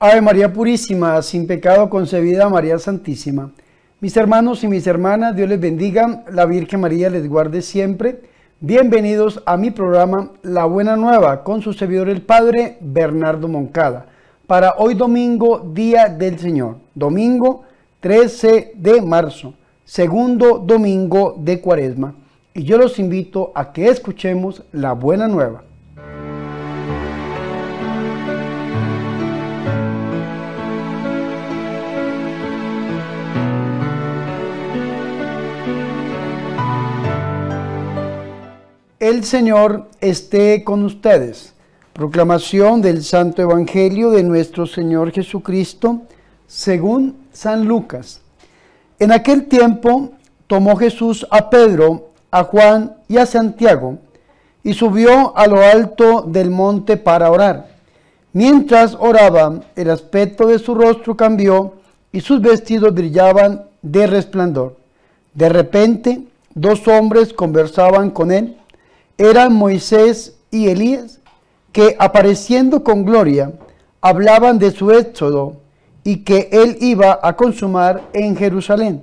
Ave 0.00 0.20
María 0.20 0.52
Purísima, 0.52 1.20
sin 1.22 1.48
pecado 1.48 1.90
concebida 1.90 2.48
María 2.48 2.78
Santísima. 2.78 3.50
Mis 3.98 4.16
hermanos 4.16 4.62
y 4.62 4.68
mis 4.68 4.86
hermanas, 4.86 5.34
Dios 5.34 5.48
les 5.48 5.58
bendiga, 5.58 6.22
la 6.30 6.46
Virgen 6.46 6.82
María 6.82 7.10
les 7.10 7.28
guarde 7.28 7.62
siempre. 7.62 8.20
Bienvenidos 8.60 9.42
a 9.44 9.56
mi 9.56 9.72
programa 9.72 10.30
La 10.42 10.66
Buena 10.66 10.94
Nueva 10.94 11.42
con 11.42 11.62
su 11.62 11.72
servidor 11.72 12.08
el 12.08 12.22
Padre 12.22 12.78
Bernardo 12.80 13.48
Moncada. 13.48 14.06
Para 14.46 14.74
hoy 14.78 14.94
domingo, 14.94 15.68
Día 15.74 16.08
del 16.08 16.38
Señor, 16.38 16.76
domingo 16.94 17.64
13 17.98 18.74
de 18.76 19.02
marzo, 19.02 19.54
segundo 19.84 20.60
domingo 20.60 21.34
de 21.40 21.60
Cuaresma. 21.60 22.14
Y 22.54 22.62
yo 22.62 22.78
los 22.78 23.00
invito 23.00 23.50
a 23.52 23.72
que 23.72 23.88
escuchemos 23.88 24.62
La 24.70 24.92
Buena 24.92 25.26
Nueva. 25.26 25.64
El 39.08 39.24
Señor 39.24 39.86
esté 40.02 40.62
con 40.64 40.84
ustedes. 40.84 41.54
Proclamación 41.94 42.82
del 42.82 43.02
Santo 43.02 43.40
Evangelio 43.40 44.10
de 44.10 44.22
nuestro 44.22 44.66
Señor 44.66 45.12
Jesucristo 45.12 46.02
según 46.46 47.16
San 47.32 47.66
Lucas. 47.66 48.20
En 48.98 49.10
aquel 49.10 49.46
tiempo 49.46 50.10
tomó 50.46 50.76
Jesús 50.76 51.26
a 51.30 51.48
Pedro, 51.48 52.10
a 52.30 52.44
Juan 52.44 52.96
y 53.08 53.16
a 53.16 53.24
Santiago 53.24 53.96
y 54.62 54.74
subió 54.74 55.34
a 55.34 55.46
lo 55.46 55.62
alto 55.62 56.20
del 56.20 56.50
monte 56.50 56.98
para 56.98 57.30
orar. 57.30 57.66
Mientras 58.34 58.94
oraba, 58.94 59.60
el 59.74 59.88
aspecto 59.88 60.48
de 60.48 60.58
su 60.58 60.74
rostro 60.74 61.16
cambió 61.16 61.76
y 62.12 62.20
sus 62.20 62.42
vestidos 62.42 62.92
brillaban 62.92 63.64
de 63.80 64.06
resplandor. 64.06 64.76
De 65.32 65.48
repente, 65.48 66.24
dos 66.52 66.86
hombres 66.86 67.32
conversaban 67.32 68.10
con 68.10 68.32
él 68.32 68.58
eran 69.18 69.52
Moisés 69.52 70.36
y 70.50 70.68
Elías, 70.68 71.20
que 71.72 71.96
apareciendo 71.98 72.82
con 72.82 73.04
gloria, 73.04 73.52
hablaban 74.00 74.58
de 74.58 74.70
su 74.70 74.90
éxodo 74.92 75.56
y 76.04 76.18
que 76.18 76.48
él 76.52 76.78
iba 76.80 77.18
a 77.22 77.36
consumar 77.36 78.02
en 78.12 78.36
Jerusalén. 78.36 79.02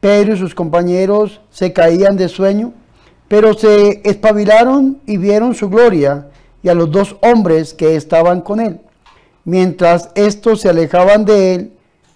Pedro 0.00 0.34
y 0.34 0.38
sus 0.38 0.54
compañeros 0.54 1.40
se 1.50 1.72
caían 1.72 2.16
de 2.16 2.28
sueño, 2.28 2.72
pero 3.28 3.54
se 3.54 4.00
espabilaron 4.08 5.00
y 5.06 5.16
vieron 5.18 5.54
su 5.54 5.68
gloria 5.68 6.28
y 6.62 6.68
a 6.68 6.74
los 6.74 6.90
dos 6.90 7.16
hombres 7.20 7.74
que 7.74 7.96
estaban 7.96 8.40
con 8.40 8.60
él. 8.60 8.80
Mientras 9.44 10.10
estos 10.14 10.62
se 10.62 10.70
alejaban 10.70 11.24
de 11.24 11.54
él, 11.54 11.72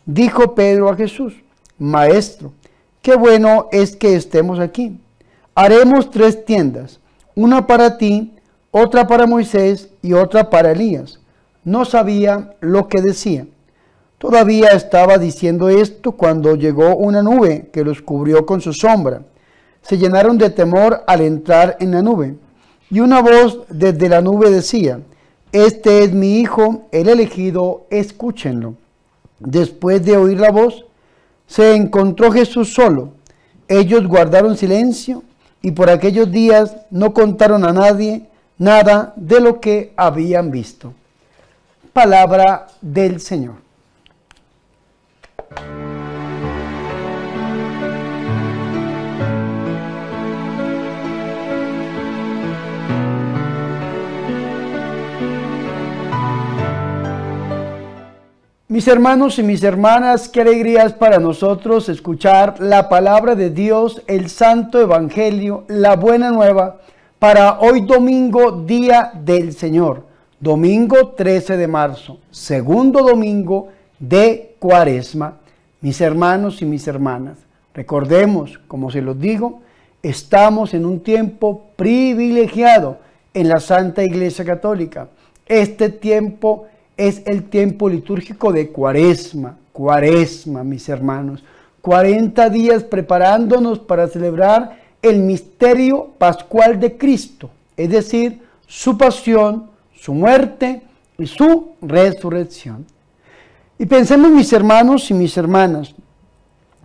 dijo 0.07 0.55
Pedro 0.55 0.89
a 0.91 0.97
Jesús, 0.97 1.35
Maestro, 1.79 2.53
qué 3.03 3.17
bueno 3.17 3.69
es 3.73 3.97
que 3.97 4.15
estemos 4.15 4.59
aquí. 4.59 4.99
Haremos 5.55 6.11
tres 6.11 6.45
tiendas, 6.45 7.01
una 7.35 7.67
para 7.67 7.99
ti, 7.99 8.33
otra 8.71 9.07
para 9.07 9.27
Moisés 9.27 9.89
y 10.03 10.13
otra 10.13 10.51
para 10.51 10.73
Elías. 10.73 11.21
No 11.65 11.85
sabía 11.85 12.55
lo 12.61 12.89
que 12.89 13.01
decía. 13.01 13.47
Todavía 14.19 14.69
estaba 14.69 15.19
diciendo 15.19 15.69
esto 15.69 16.13
cuando 16.13 16.55
llegó 16.55 16.97
una 16.97 17.23
nube 17.23 17.71
que 17.73 17.85
los 17.85 18.03
cubrió 18.03 18.47
con 18.47 18.61
su 18.61 18.73
sombra. 18.73 19.23
Se 19.83 19.99
llenaron 19.99 20.39
de 20.39 20.51
temor 20.51 21.03
al 21.07 21.23
entrar 21.23 21.77
en 21.81 21.91
la 21.91 22.03
nube. 22.03 22.37
Y 22.89 23.01
una 23.01 23.21
voz 23.21 23.63
desde 23.69 24.09
la 24.09 24.21
nube 24.21 24.51
decía, 24.51 25.01
Este 25.51 26.05
es 26.05 26.13
mi 26.13 26.39
Hijo, 26.39 26.87
el 26.93 27.09
elegido, 27.09 27.87
escúchenlo. 27.91 28.75
Después 29.41 30.05
de 30.05 30.17
oír 30.17 30.39
la 30.39 30.53
voz, 30.53 30.85
se 31.47 31.75
encontró 31.75 32.31
Jesús 32.31 32.73
solo. 32.73 33.15
Ellos 33.67 34.07
guardaron 34.07 34.57
silencio 34.57 35.25
y 35.63 35.71
por 35.71 35.89
aquellos 35.89 36.31
días 36.31 36.77
no 36.91 37.15
contaron 37.15 37.65
a 37.65 37.73
nadie 37.73 38.29
nada 38.59 39.13
de 39.17 39.41
lo 39.41 39.61
que 39.61 39.93
habían 39.97 40.51
visto. 40.51 40.93
Palabra 41.93 42.67
del 42.81 43.21
Señor. 43.21 43.55
Mis 58.73 58.89
hermanos 58.89 59.39
y 59.39 59.43
mis 59.43 59.63
hermanas, 59.63 60.31
qué 60.31 60.41
alegría 60.41 60.85
es 60.85 60.95
para 60.95 61.19
nosotros 61.19 61.91
escuchar 61.91 62.59
la 62.59 62.89
palabra 62.89 63.35
de 63.35 63.51
Dios, 63.51 64.01
el 64.07 64.31
Santo 64.31 64.81
Evangelio, 64.81 65.65
la 65.69 65.95
buena 65.95 66.31
nueva, 66.31 66.81
para 67.19 67.61
hoy 67.61 67.83
domingo, 67.83 68.51
día 68.51 69.13
del 69.13 69.53
Señor, 69.53 70.07
domingo 70.41 71.09
13 71.09 71.59
de 71.59 71.69
marzo, 71.69 72.21
segundo 72.31 73.03
domingo 73.03 73.69
de 73.99 74.57
Cuaresma. 74.59 75.35
Mis 75.83 76.01
hermanos 76.01 76.63
y 76.63 76.65
mis 76.65 76.89
hermanas, 76.89 77.37
recordemos, 77.75 78.59
como 78.69 78.91
se 78.91 79.03
los 79.03 79.21
digo, 79.21 79.61
estamos 80.03 80.73
en 80.73 80.87
un 80.87 81.01
tiempo 81.01 81.67
privilegiado 81.77 83.01
en 83.35 83.51
la 83.51 83.61
Santa 83.61 84.03
Iglesia 84.03 84.47
Católica. 84.47 85.09
Este 85.45 85.91
tiempo 85.91 86.69
es 86.97 87.23
el 87.27 87.45
tiempo 87.45 87.89
litúrgico 87.89 88.53
de 88.53 88.71
cuaresma, 88.71 89.57
cuaresma, 89.73 90.65
mis 90.65 90.89
hermanos. 90.89 91.43
40 91.81 92.49
días 92.51 92.85
preparándonos 92.85 93.79
para 93.81 94.07
celebrar 94.07 94.81
el 95.03 95.19
misterio 95.19 96.11
pascual 96.19 96.79
de 96.79 96.97
Cristo, 96.97 97.51
es 97.77 97.91
decir, 97.91 98.41
su 98.67 98.97
pasión, 98.97 99.69
su 99.95 100.15
muerte 100.15 100.83
y 101.19 101.27
su 101.27 101.73
resurrección. 101.83 102.87
Y 103.79 103.87
pensemos, 103.87 104.31
mis 104.31 104.53
hermanos 104.53 105.11
y 105.11 105.15
mis 105.15 105.37
hermanas, 105.37 105.93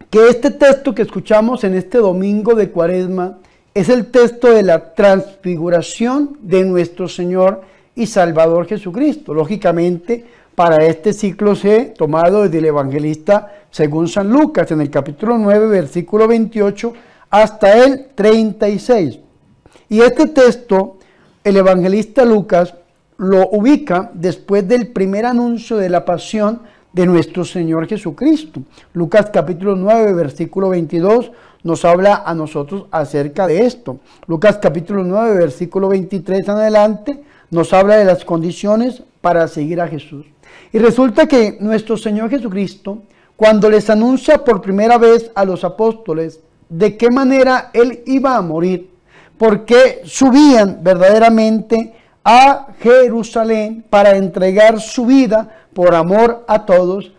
que 0.09 0.29
este 0.29 0.49
texto 0.49 0.95
que 0.95 1.03
escuchamos 1.03 1.63
en 1.63 1.75
este 1.75 1.99
domingo 1.99 2.55
de 2.55 2.71
cuaresma 2.71 3.37
es 3.73 3.89
el 3.89 4.07
texto 4.07 4.51
de 4.51 4.63
la 4.63 4.95
transfiguración 4.95 6.37
de 6.41 6.65
nuestro 6.65 7.07
Señor 7.07 7.61
y 7.97 8.05
Salvador 8.05 8.67
Jesucristo. 8.67 9.33
Lógicamente, 9.33 10.23
para 10.55 10.85
este 10.85 11.13
ciclo 11.13 11.55
C, 11.55 11.93
tomado 11.97 12.43
desde 12.43 12.59
el 12.59 12.65
evangelista 12.65 13.53
según 13.71 14.07
San 14.07 14.29
Lucas, 14.29 14.71
en 14.71 14.81
el 14.81 14.89
capítulo 14.89 15.37
9, 15.37 15.67
versículo 15.67 16.27
28, 16.27 16.93
hasta 17.29 17.83
el 17.83 18.07
36. 18.15 19.19
Y 19.89 20.01
este 20.01 20.27
texto, 20.27 20.97
el 21.43 21.57
evangelista 21.57 22.23
Lucas 22.23 22.73
lo 23.17 23.49
ubica 23.49 24.11
después 24.13 24.67
del 24.67 24.87
primer 24.87 25.25
anuncio 25.25 25.77
de 25.77 25.89
la 25.89 26.05
pasión 26.05 26.61
de 26.93 27.05
nuestro 27.05 27.43
Señor 27.43 27.87
Jesucristo. 27.87 28.61
Lucas 28.93 29.29
capítulo 29.33 29.75
9, 29.75 30.13
versículo 30.13 30.69
22 30.69 31.31
nos 31.63 31.83
habla 31.83 32.23
a 32.25 32.33
nosotros 32.33 32.85
acerca 32.91 33.47
de 33.47 33.65
esto. 33.65 33.99
Lucas 34.27 34.59
capítulo 34.61 35.03
9, 35.03 35.37
versículo 35.37 35.89
23 35.89 36.47
en 36.47 36.49
adelante 36.51 37.23
nos 37.49 37.73
habla 37.73 37.97
de 37.97 38.05
las 38.05 38.25
condiciones 38.25 39.03
para 39.21 39.47
seguir 39.47 39.81
a 39.81 39.87
Jesús. 39.87 40.25
Y 40.71 40.79
resulta 40.79 41.27
que 41.27 41.57
nuestro 41.59 41.97
Señor 41.97 42.29
Jesucristo, 42.29 43.03
cuando 43.35 43.69
les 43.69 43.89
anuncia 43.89 44.43
por 44.43 44.61
primera 44.61 44.97
vez 44.97 45.31
a 45.35 45.45
los 45.45 45.63
apóstoles 45.63 46.39
de 46.69 46.97
qué 46.97 47.09
manera 47.09 47.69
Él 47.73 48.03
iba 48.05 48.35
a 48.35 48.41
morir, 48.41 48.89
porque 49.37 50.01
subían 50.03 50.79
verdaderamente 50.81 51.93
a 52.23 52.67
Jerusalén 52.79 53.85
para 53.89 54.17
entregar 54.17 54.81
su 54.81 55.05
vida 55.05 55.67
por 55.73 55.95
amor 55.95 56.43
a 56.47 56.65
todos, 56.65 57.13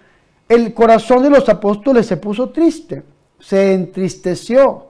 el 0.49 0.75
corazón 0.75 1.23
de 1.23 1.31
los 1.31 1.49
apóstoles 1.49 2.07
se 2.07 2.17
puso 2.17 2.51
triste, 2.51 3.05
se 3.39 3.75
entristeció, 3.75 4.88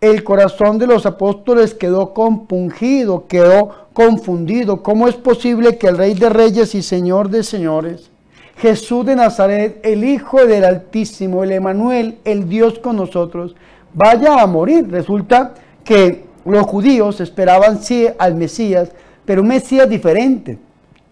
el 0.00 0.22
corazón 0.22 0.78
de 0.78 0.86
los 0.86 1.06
apóstoles 1.06 1.74
quedó 1.74 2.14
compungido, 2.14 3.26
quedó 3.26 3.88
confundido. 3.92 4.82
¿Cómo 4.82 5.08
es 5.08 5.16
posible 5.16 5.76
que 5.76 5.88
el 5.88 5.98
Rey 5.98 6.14
de 6.14 6.28
Reyes 6.28 6.74
y 6.74 6.82
Señor 6.82 7.30
de 7.30 7.42
Señores, 7.42 8.10
Jesús 8.56 9.04
de 9.06 9.16
Nazaret, 9.16 9.80
el 9.82 10.04
Hijo 10.04 10.46
del 10.46 10.64
Altísimo, 10.64 11.42
el 11.42 11.52
Emanuel, 11.52 12.18
el 12.24 12.48
Dios 12.48 12.78
con 12.78 12.96
nosotros, 12.96 13.56
vaya 13.92 14.40
a 14.40 14.46
morir? 14.46 14.88
Resulta 14.88 15.54
que 15.82 16.24
los 16.44 16.64
judíos 16.66 17.20
esperaban 17.20 17.82
sí 17.82 18.06
al 18.18 18.36
Mesías, 18.36 18.90
pero 19.24 19.42
un 19.42 19.48
Mesías 19.48 19.88
diferente. 19.88 20.58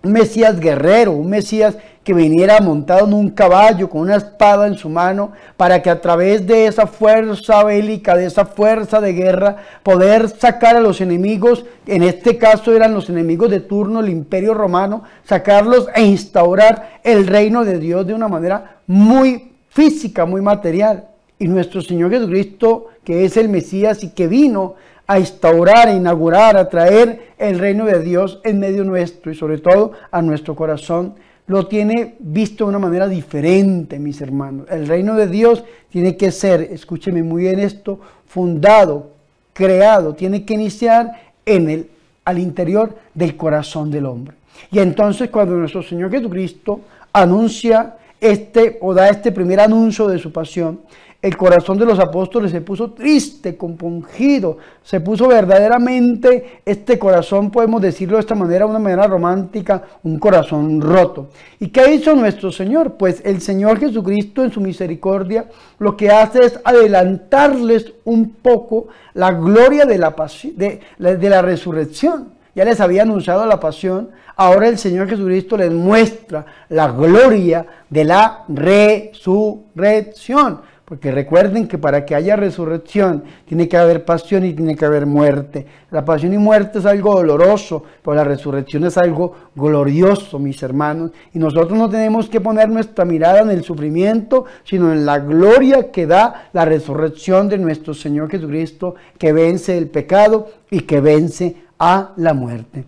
Un 0.06 0.12
Mesías 0.12 0.60
guerrero, 0.60 1.12
un 1.12 1.28
Mesías 1.28 1.76
que 2.04 2.14
viniera 2.14 2.60
montado 2.60 3.06
en 3.06 3.12
un 3.12 3.30
caballo 3.30 3.90
con 3.90 4.02
una 4.02 4.14
espada 4.14 4.68
en 4.68 4.76
su 4.76 4.88
mano, 4.88 5.32
para 5.56 5.82
que 5.82 5.90
a 5.90 6.00
través 6.00 6.46
de 6.46 6.66
esa 6.66 6.86
fuerza 6.86 7.64
bélica, 7.64 8.14
de 8.14 8.26
esa 8.26 8.46
fuerza 8.46 9.00
de 9.00 9.12
guerra, 9.12 9.56
poder 9.82 10.28
sacar 10.28 10.76
a 10.76 10.80
los 10.80 11.00
enemigos, 11.00 11.64
en 11.86 12.04
este 12.04 12.38
caso 12.38 12.72
eran 12.72 12.94
los 12.94 13.10
enemigos 13.10 13.50
de 13.50 13.58
turno, 13.58 13.98
el 13.98 14.08
imperio 14.08 14.54
romano, 14.54 15.02
sacarlos 15.24 15.88
e 15.96 16.02
instaurar 16.02 17.00
el 17.02 17.26
reino 17.26 17.64
de 17.64 17.80
Dios 17.80 18.06
de 18.06 18.14
una 18.14 18.28
manera 18.28 18.76
muy 18.86 19.54
física, 19.70 20.24
muy 20.24 20.40
material. 20.40 21.08
Y 21.40 21.48
nuestro 21.48 21.82
Señor 21.82 22.12
Jesucristo, 22.12 22.86
que 23.02 23.24
es 23.24 23.36
el 23.36 23.48
Mesías 23.48 24.04
y 24.04 24.10
que 24.10 24.28
vino 24.28 24.76
a 25.06 25.18
instaurar, 25.18 25.88
a 25.88 25.92
inaugurar, 25.92 26.56
a 26.56 26.68
traer 26.68 27.28
el 27.38 27.58
reino 27.58 27.84
de 27.84 28.02
Dios 28.02 28.40
en 28.44 28.58
medio 28.58 28.84
nuestro 28.84 29.30
y 29.30 29.34
sobre 29.34 29.58
todo 29.58 29.92
a 30.10 30.22
nuestro 30.22 30.56
corazón, 30.56 31.14
lo 31.46 31.66
tiene 31.66 32.16
visto 32.18 32.64
de 32.64 32.70
una 32.70 32.78
manera 32.78 33.06
diferente, 33.06 33.98
mis 33.98 34.20
hermanos. 34.20 34.66
El 34.68 34.88
reino 34.88 35.14
de 35.14 35.28
Dios 35.28 35.62
tiene 35.90 36.16
que 36.16 36.32
ser, 36.32 36.60
escúcheme 36.60 37.22
muy 37.22 37.42
bien 37.42 37.60
esto, 37.60 38.00
fundado, 38.26 39.10
creado, 39.52 40.14
tiene 40.14 40.44
que 40.44 40.54
iniciar 40.54 41.12
en 41.44 41.70
el, 41.70 41.90
al 42.24 42.38
interior 42.38 42.96
del 43.14 43.36
corazón 43.36 43.90
del 43.90 44.06
hombre. 44.06 44.34
Y 44.72 44.80
entonces 44.80 45.30
cuando 45.30 45.54
nuestro 45.54 45.82
Señor 45.82 46.10
Jesucristo 46.10 46.80
anuncia 47.12 47.96
este 48.20 48.78
o 48.80 48.92
da 48.92 49.08
este 49.08 49.30
primer 49.30 49.60
anuncio 49.60 50.08
de 50.08 50.18
su 50.18 50.32
pasión, 50.32 50.80
el 51.26 51.36
corazón 51.36 51.76
de 51.76 51.84
los 51.84 51.98
apóstoles 51.98 52.52
se 52.52 52.60
puso 52.60 52.92
triste, 52.92 53.56
compungido, 53.56 54.58
se 54.84 55.00
puso 55.00 55.26
verdaderamente 55.26 56.60
este 56.64 57.00
corazón, 57.00 57.50
podemos 57.50 57.82
decirlo 57.82 58.16
de 58.16 58.20
esta 58.20 58.36
manera, 58.36 58.64
una 58.64 58.78
manera 58.78 59.08
romántica, 59.08 59.82
un 60.04 60.20
corazón 60.20 60.80
roto. 60.80 61.30
¿Y 61.58 61.70
qué 61.70 61.92
hizo 61.92 62.14
nuestro 62.14 62.52
Señor? 62.52 62.92
Pues 62.92 63.22
el 63.24 63.40
Señor 63.40 63.80
Jesucristo 63.80 64.44
en 64.44 64.52
su 64.52 64.60
misericordia 64.60 65.46
lo 65.80 65.96
que 65.96 66.10
hace 66.10 66.44
es 66.44 66.60
adelantarles 66.62 67.92
un 68.04 68.30
poco 68.30 68.86
la 69.12 69.32
gloria 69.32 69.84
de 69.84 69.98
la, 69.98 70.14
de, 70.54 70.80
de 70.96 71.28
la 71.28 71.42
resurrección. 71.42 72.36
Ya 72.54 72.64
les 72.64 72.80
había 72.80 73.02
anunciado 73.02 73.44
la 73.46 73.58
pasión, 73.58 74.10
ahora 74.36 74.68
el 74.68 74.78
Señor 74.78 75.08
Jesucristo 75.08 75.56
les 75.56 75.72
muestra 75.72 76.46
la 76.68 76.86
gloria 76.92 77.66
de 77.90 78.04
la 78.04 78.44
resurrección. 78.46 80.60
Porque 80.86 81.10
recuerden 81.10 81.66
que 81.66 81.78
para 81.78 82.06
que 82.06 82.14
haya 82.14 82.36
resurrección 82.36 83.24
tiene 83.44 83.68
que 83.68 83.76
haber 83.76 84.04
pasión 84.04 84.44
y 84.44 84.54
tiene 84.54 84.76
que 84.76 84.84
haber 84.84 85.04
muerte. 85.04 85.66
La 85.90 86.04
pasión 86.04 86.32
y 86.32 86.38
muerte 86.38 86.78
es 86.78 86.86
algo 86.86 87.16
doloroso, 87.16 87.82
pero 88.04 88.14
la 88.14 88.22
resurrección 88.22 88.84
es 88.84 88.96
algo 88.96 89.34
glorioso, 89.56 90.38
mis 90.38 90.62
hermanos. 90.62 91.10
Y 91.34 91.40
nosotros 91.40 91.76
no 91.76 91.90
tenemos 91.90 92.28
que 92.28 92.40
poner 92.40 92.68
nuestra 92.68 93.04
mirada 93.04 93.40
en 93.40 93.50
el 93.50 93.64
sufrimiento, 93.64 94.44
sino 94.62 94.92
en 94.92 95.04
la 95.04 95.18
gloria 95.18 95.90
que 95.90 96.06
da 96.06 96.50
la 96.52 96.64
resurrección 96.64 97.48
de 97.48 97.58
nuestro 97.58 97.92
Señor 97.92 98.30
Jesucristo, 98.30 98.94
que 99.18 99.32
vence 99.32 99.76
el 99.76 99.88
pecado 99.88 100.50
y 100.70 100.82
que 100.82 101.00
vence 101.00 101.56
a 101.80 102.12
la 102.16 102.32
muerte. 102.32 102.84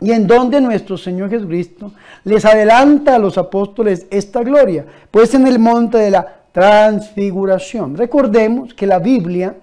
Y 0.00 0.10
en 0.10 0.26
donde 0.26 0.60
nuestro 0.60 0.98
Señor 0.98 1.30
Jesucristo 1.30 1.92
les 2.24 2.44
adelanta 2.44 3.14
a 3.14 3.20
los 3.20 3.38
apóstoles 3.38 4.08
esta 4.10 4.42
gloria, 4.42 4.84
pues 5.12 5.32
en 5.34 5.46
el 5.46 5.60
monte 5.60 5.98
de 5.98 6.10
la 6.10 6.36
transfiguración. 6.56 7.98
Recordemos 7.98 8.72
que 8.72 8.86
la 8.86 8.98
Biblia, 8.98 9.56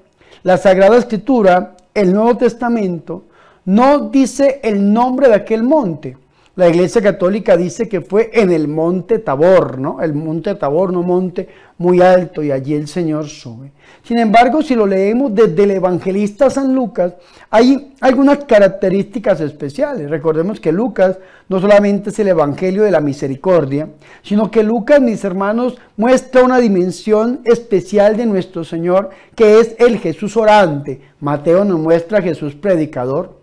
la 0.43 0.57
Sagrada 0.57 0.95
Escritura, 0.95 1.75
el 1.91 2.13
Nuevo 2.13 2.37
Testamento, 2.37 3.23
no 3.65 4.09
dice 4.09 4.59
el 4.61 4.93
nombre 4.93 5.27
de 5.27 5.33
aquel 5.33 5.63
monte. 5.63 6.15
La 6.55 6.69
Iglesia 6.69 7.01
Católica 7.01 7.57
dice 7.57 7.89
que 7.89 8.01
fue 8.01 8.29
en 8.31 8.51
el 8.51 8.67
monte 8.67 9.17
Tabor, 9.17 9.79
¿no? 9.79 9.99
El 10.03 10.13
monte 10.13 10.53
Tabor, 10.53 10.93
no 10.93 11.01
monte 11.01 11.49
muy 11.79 11.99
alto, 11.99 12.43
y 12.43 12.51
allí 12.51 12.75
el 12.75 12.87
Señor 12.87 13.27
sube. 13.27 13.71
Sin 14.03 14.19
embargo, 14.19 14.61
si 14.61 14.75
lo 14.75 14.85
leemos 14.85 15.33
desde 15.33 15.63
el 15.63 15.71
evangelista 15.71 16.51
San 16.51 16.75
Lucas, 16.75 17.15
hay 17.49 17.95
algunas 18.01 18.43
características 18.43 19.41
especiales. 19.41 20.11
Recordemos 20.11 20.59
que 20.59 20.71
Lucas 20.71 21.17
no 21.49 21.59
solamente 21.59 22.11
es 22.11 22.19
el 22.19 22.27
evangelio 22.27 22.83
de 22.83 22.91
la 22.91 23.01
misericordia, 23.01 23.89
sino 24.21 24.51
que 24.51 24.61
Lucas, 24.61 25.01
mis 25.01 25.23
hermanos, 25.23 25.79
muestra 25.97 26.43
una 26.43 26.59
dimensión 26.59 27.41
especial 27.45 28.15
de 28.15 28.27
nuestro 28.27 28.63
Señor, 28.63 29.09
que 29.35 29.59
es 29.59 29.75
el 29.79 29.97
Jesús 29.97 30.37
orante. 30.37 31.01
Mateo 31.19 31.65
nos 31.65 31.79
muestra 31.79 32.19
a 32.19 32.21
Jesús 32.21 32.53
predicador. 32.53 33.42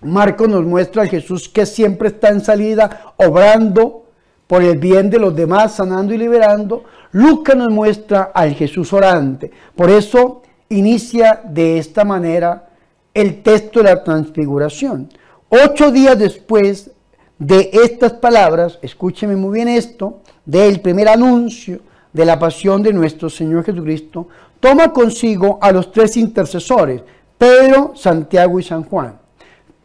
Marco 0.00 0.46
nos 0.46 0.64
muestra 0.64 1.02
a 1.02 1.06
Jesús 1.06 1.48
que 1.48 1.66
siempre 1.66 2.08
está 2.08 2.28
en 2.28 2.40
salida, 2.40 3.14
obrando 3.16 4.04
por 4.46 4.62
el 4.62 4.78
bien 4.78 5.10
de 5.10 5.18
los 5.18 5.34
demás, 5.34 5.74
sanando 5.74 6.14
y 6.14 6.18
liberando. 6.18 6.84
Lucas 7.12 7.56
nos 7.56 7.70
muestra 7.70 8.30
al 8.34 8.54
Jesús 8.54 8.92
orante. 8.92 9.50
Por 9.74 9.90
eso 9.90 10.42
inicia 10.68 11.40
de 11.44 11.78
esta 11.78 12.04
manera 12.04 12.68
el 13.12 13.42
texto 13.42 13.80
de 13.80 13.86
la 13.86 14.04
transfiguración. 14.04 15.08
Ocho 15.48 15.90
días 15.90 16.18
después 16.18 16.90
de 17.38 17.70
estas 17.72 18.12
palabras, 18.14 18.78
escúcheme 18.82 19.36
muy 19.36 19.54
bien 19.54 19.68
esto, 19.68 20.20
del 20.44 20.80
primer 20.80 21.08
anuncio 21.08 21.80
de 22.12 22.24
la 22.24 22.38
pasión 22.38 22.82
de 22.82 22.92
nuestro 22.92 23.28
Señor 23.28 23.64
Jesucristo, 23.64 24.28
toma 24.60 24.92
consigo 24.92 25.58
a 25.60 25.72
los 25.72 25.92
tres 25.92 26.16
intercesores, 26.16 27.02
Pedro, 27.36 27.92
Santiago 27.94 28.58
y 28.58 28.62
San 28.62 28.84
Juan. 28.84 29.18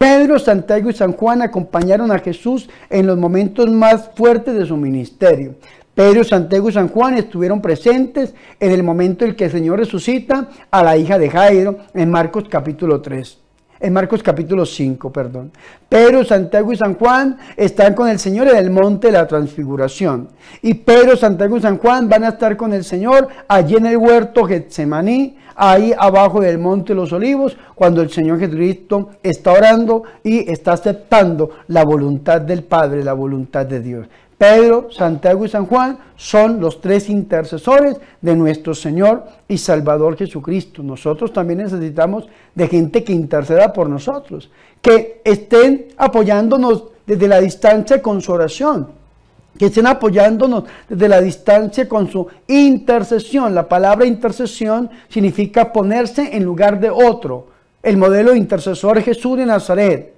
Pedro, 0.03 0.37
Santiago 0.37 0.89
y 0.89 0.93
San 0.93 1.13
Juan 1.13 1.41
acompañaron 1.41 2.11
a 2.11 2.19
Jesús 2.19 2.69
en 2.89 3.07
los 3.07 3.17
momentos 3.17 3.69
más 3.69 4.09
fuertes 4.13 4.53
de 4.53 4.65
su 4.65 4.75
ministerio. 4.75 5.55
Pedro, 5.95 6.25
Santiago 6.25 6.67
y 6.67 6.73
San 6.73 6.89
Juan 6.89 7.13
estuvieron 7.13 7.61
presentes 7.61 8.33
en 8.59 8.71
el 8.73 8.83
momento 8.83 9.23
en 9.23 9.33
que 9.33 9.45
el 9.45 9.51
Señor 9.51 9.79
resucita 9.79 10.49
a 10.69 10.83
la 10.83 10.97
hija 10.97 11.17
de 11.17 11.29
Jairo 11.29 11.77
en 11.93 12.11
Marcos 12.11 12.49
capítulo 12.49 12.99
3. 12.99 13.37
En 13.79 13.93
Marcos 13.93 14.21
capítulo 14.21 14.65
5, 14.65 15.09
perdón. 15.13 15.53
Pedro, 15.87 16.25
Santiago 16.25 16.73
y 16.73 16.75
San 16.75 16.95
Juan 16.95 17.37
están 17.55 17.93
con 17.93 18.09
el 18.09 18.19
Señor 18.19 18.49
en 18.49 18.57
el 18.57 18.71
monte 18.71 19.07
de 19.07 19.13
la 19.13 19.25
transfiguración. 19.25 20.27
Y 20.61 20.73
Pedro, 20.73 21.15
Santiago 21.15 21.55
y 21.55 21.61
San 21.61 21.77
Juan 21.77 22.09
van 22.09 22.25
a 22.25 22.29
estar 22.29 22.57
con 22.57 22.73
el 22.73 22.83
Señor 22.83 23.29
allí 23.47 23.77
en 23.77 23.85
el 23.85 23.95
huerto 23.95 24.43
Getsemaní, 24.43 25.37
ahí 25.55 25.93
abajo 25.97 26.41
del 26.41 26.57
monte 26.57 26.93
de 26.93 26.95
los 26.95 27.11
olivos, 27.13 27.57
cuando 27.75 28.01
el 28.01 28.09
Señor 28.09 28.39
Jesucristo 28.39 29.09
está 29.21 29.51
orando 29.51 30.03
y 30.23 30.51
está 30.51 30.73
aceptando 30.73 31.49
la 31.67 31.83
voluntad 31.83 32.41
del 32.41 32.63
Padre, 32.63 33.03
la 33.03 33.13
voluntad 33.13 33.65
de 33.65 33.79
Dios. 33.79 34.07
Pedro, 34.37 34.91
Santiago 34.91 35.45
y 35.45 35.49
San 35.49 35.65
Juan 35.67 35.97
son 36.17 36.59
los 36.59 36.81
tres 36.81 37.09
intercesores 37.09 37.97
de 38.19 38.35
nuestro 38.35 38.75
Señor 38.75 39.23
y 39.47 39.57
Salvador 39.57 40.17
Jesucristo. 40.17 40.83
Nosotros 40.83 41.31
también 41.31 41.59
necesitamos 41.59 42.27
de 42.53 42.67
gente 42.67 43.03
que 43.03 43.13
interceda 43.13 43.71
por 43.71 43.89
nosotros, 43.89 44.49
que 44.81 45.21
estén 45.23 45.87
apoyándonos 45.97 46.85
desde 47.05 47.27
la 47.27 47.39
distancia 47.39 48.01
con 48.01 48.21
su 48.21 48.31
oración, 48.33 48.89
que 49.57 49.67
estén 49.67 49.87
apoyándonos 49.87 50.63
desde 50.89 51.09
la 51.09 51.21
distancia 51.21 51.87
con 51.87 52.09
su 52.09 52.27
intercesión. 52.47 53.53
La 53.53 53.67
palabra 53.67 54.05
intercesión 54.05 54.89
significa 55.09 55.71
ponerse 55.71 56.35
en 56.35 56.43
lugar 56.43 56.79
de 56.79 56.89
otro. 56.89 57.47
El 57.81 57.97
modelo 57.97 58.35
intercesor 58.35 58.97
es 58.97 59.05
Jesús 59.05 59.37
de 59.37 59.45
Nazaret. 59.45 60.13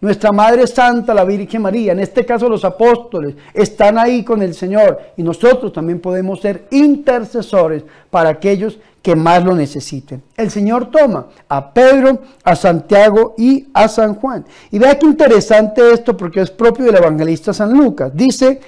Nuestra 0.00 0.30
Madre 0.30 0.68
Santa, 0.68 1.12
la 1.12 1.24
Virgen 1.24 1.62
María, 1.62 1.90
en 1.90 1.98
este 1.98 2.24
caso 2.24 2.48
los 2.48 2.64
apóstoles, 2.64 3.34
están 3.52 3.98
ahí 3.98 4.22
con 4.22 4.42
el 4.42 4.54
Señor 4.54 5.00
y 5.16 5.24
nosotros 5.24 5.72
también 5.72 5.98
podemos 5.98 6.40
ser 6.40 6.66
intercesores 6.70 7.82
para 8.08 8.28
aquellos 8.28 8.78
que 9.02 9.14
más 9.14 9.44
lo 9.44 9.54
necesiten. 9.54 10.22
El 10.36 10.50
Señor 10.50 10.90
toma 10.90 11.26
a 11.48 11.72
Pedro, 11.72 12.22
a 12.44 12.56
Santiago 12.56 13.34
y 13.38 13.68
a 13.72 13.88
San 13.88 14.14
Juan. 14.14 14.44
Y 14.70 14.78
vea 14.78 14.98
qué 14.98 15.06
interesante 15.06 15.92
esto 15.92 16.16
porque 16.16 16.40
es 16.40 16.50
propio 16.50 16.86
del 16.86 16.96
evangelista 16.96 17.52
San 17.52 17.72
Lucas. 17.72 18.10
Dice, 18.14 18.60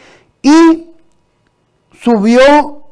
y 0.43 0.87
subió 1.93 2.85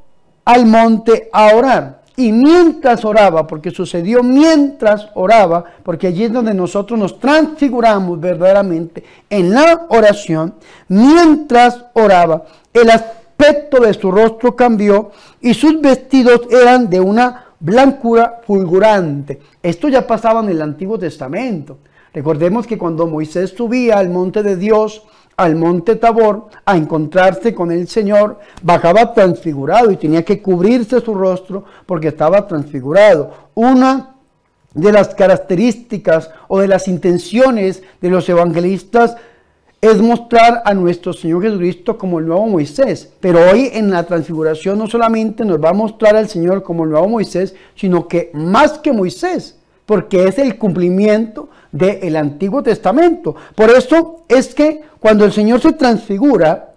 al 0.45 0.66
monte 0.66 1.28
a 1.33 1.54
orar. 1.54 1.99
Y 2.16 2.33
mientras 2.33 3.04
oraba, 3.04 3.47
porque 3.47 3.71
sucedió 3.71 4.25
mientras 4.25 5.09
oraba, 5.14 5.64
porque 5.85 6.09
allí 6.09 6.25
es 6.25 6.33
donde 6.33 6.52
nosotros 6.52 6.99
nos 6.99 7.21
transfiguramos 7.21 8.18
verdaderamente 8.18 9.04
en 9.30 9.52
la 9.54 9.87
oración, 9.88 10.54
mientras 10.88 11.85
oraba, 11.92 12.45
el 12.73 12.90
aspecto 13.38 13.80
de 13.80 13.95
su 13.95 14.11
rostro 14.11 14.57
cambió 14.57 15.12
y 15.40 15.54
sus 15.54 15.80
vestidos 15.80 16.40
eran 16.50 16.90
de 16.90 17.00
una 17.00 17.47
blancura 17.61 18.40
fulgurante. 18.45 19.38
Esto 19.62 19.88
ya 19.88 20.04
pasaba 20.07 20.40
en 20.40 20.49
el 20.49 20.61
Antiguo 20.61 20.99
Testamento. 20.99 21.78
Recordemos 22.12 22.66
que 22.66 22.76
cuando 22.76 23.07
Moisés 23.07 23.50
subía 23.57 23.99
al 23.99 24.11
monte 24.11 24.42
de 24.42 24.57
Dios, 24.57 25.04
al 25.37 25.54
monte 25.54 25.95
Tabor 25.95 26.49
a 26.64 26.76
encontrarse 26.76 27.54
con 27.54 27.71
el 27.71 27.87
Señor, 27.87 28.40
bajaba 28.62 29.14
transfigurado 29.14 29.92
y 29.92 29.97
tenía 29.97 30.25
que 30.25 30.42
cubrirse 30.42 31.00
su 31.00 31.14
rostro 31.14 31.64
porque 31.87 32.09
estaba 32.09 32.45
transfigurado. 32.49 33.33
Una 33.54 34.16
de 34.75 34.92
las 34.92 35.14
características 35.14 36.30
o 36.49 36.59
de 36.59 36.66
las 36.66 36.88
intenciones 36.88 37.85
de 38.00 38.11
los 38.11 38.28
evangelistas 38.28 39.16
es 39.80 40.00
mostrar 40.00 40.62
a 40.64 40.75
nuestro 40.75 41.12
Señor 41.12 41.42
Jesucristo 41.42 41.97
como 41.97 42.18
el 42.18 42.26
nuevo 42.26 42.47
Moisés. 42.47 43.12
Pero 43.20 43.38
hoy 43.50 43.70
en 43.73 43.90
la 43.90 44.04
transfiguración 44.04 44.78
no 44.78 44.87
solamente 44.87 45.44
nos 45.44 45.62
va 45.62 45.70
a 45.70 45.75
mostrar 45.75 46.16
al 46.16 46.28
Señor 46.28 46.62
como 46.62 46.85
el 46.85 46.90
nuevo 46.90 47.08
Moisés, 47.08 47.54
sino 47.76 48.08
que 48.08 48.30
más 48.35 48.78
que 48.78 48.92
Moisés, 48.92 49.58
porque 49.87 50.26
es 50.26 50.38
el 50.38 50.58
cumplimiento 50.58 51.49
del 51.70 52.16
Antiguo 52.16 52.62
Testamento. 52.62 53.37
Por 53.54 53.70
eso 53.70 54.25
es 54.28 54.54
que 54.54 54.82
cuando 54.99 55.25
el 55.25 55.32
Señor 55.32 55.61
se 55.61 55.73
transfigura, 55.73 56.75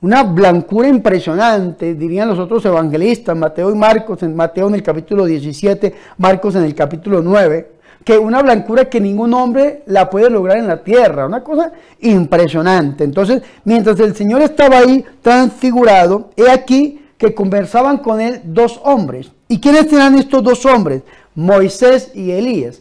una 0.00 0.22
blancura 0.22 0.88
impresionante, 0.88 1.94
dirían 1.94 2.28
los 2.28 2.38
otros 2.38 2.64
evangelistas, 2.64 3.36
Mateo 3.36 3.70
y 3.70 3.74
Marcos, 3.74 4.22
en 4.22 4.36
Mateo 4.36 4.68
en 4.68 4.74
el 4.74 4.82
capítulo 4.82 5.24
17, 5.24 5.94
Marcos 6.18 6.54
en 6.54 6.64
el 6.64 6.74
capítulo 6.74 7.22
9, 7.22 7.75
que 8.06 8.16
una 8.16 8.40
blancura 8.40 8.84
que 8.84 9.00
ningún 9.00 9.34
hombre 9.34 9.82
la 9.86 10.08
puede 10.08 10.30
lograr 10.30 10.58
en 10.58 10.68
la 10.68 10.84
tierra, 10.84 11.26
una 11.26 11.42
cosa 11.42 11.72
impresionante. 11.98 13.02
Entonces, 13.02 13.42
mientras 13.64 13.98
el 13.98 14.14
Señor 14.14 14.42
estaba 14.42 14.78
ahí 14.78 15.04
transfigurado, 15.20 16.30
he 16.36 16.48
aquí 16.48 17.00
que 17.18 17.34
conversaban 17.34 17.98
con 17.98 18.20
él 18.20 18.42
dos 18.44 18.80
hombres. 18.84 19.32
¿Y 19.48 19.58
quiénes 19.58 19.92
eran 19.92 20.16
estos 20.16 20.44
dos 20.44 20.64
hombres? 20.66 21.02
Moisés 21.34 22.12
y 22.14 22.30
Elías. 22.30 22.78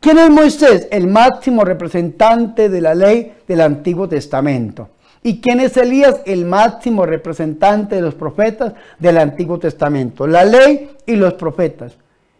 ¿Quién 0.00 0.16
es 0.16 0.30
Moisés? 0.30 0.88
El 0.90 1.08
máximo 1.08 1.62
representante 1.62 2.70
de 2.70 2.80
la 2.80 2.94
ley 2.94 3.34
del 3.46 3.60
Antiguo 3.60 4.08
Testamento. 4.08 4.88
¿Y 5.22 5.42
quién 5.42 5.60
es 5.60 5.76
Elías? 5.76 6.22
El 6.24 6.46
máximo 6.46 7.04
representante 7.04 7.96
de 7.96 8.00
los 8.00 8.14
profetas 8.14 8.72
del 8.98 9.18
Antiguo 9.18 9.58
Testamento. 9.58 10.26
La 10.26 10.46
ley 10.46 10.92
y 11.04 11.16
los 11.16 11.34
profetas. 11.34 11.98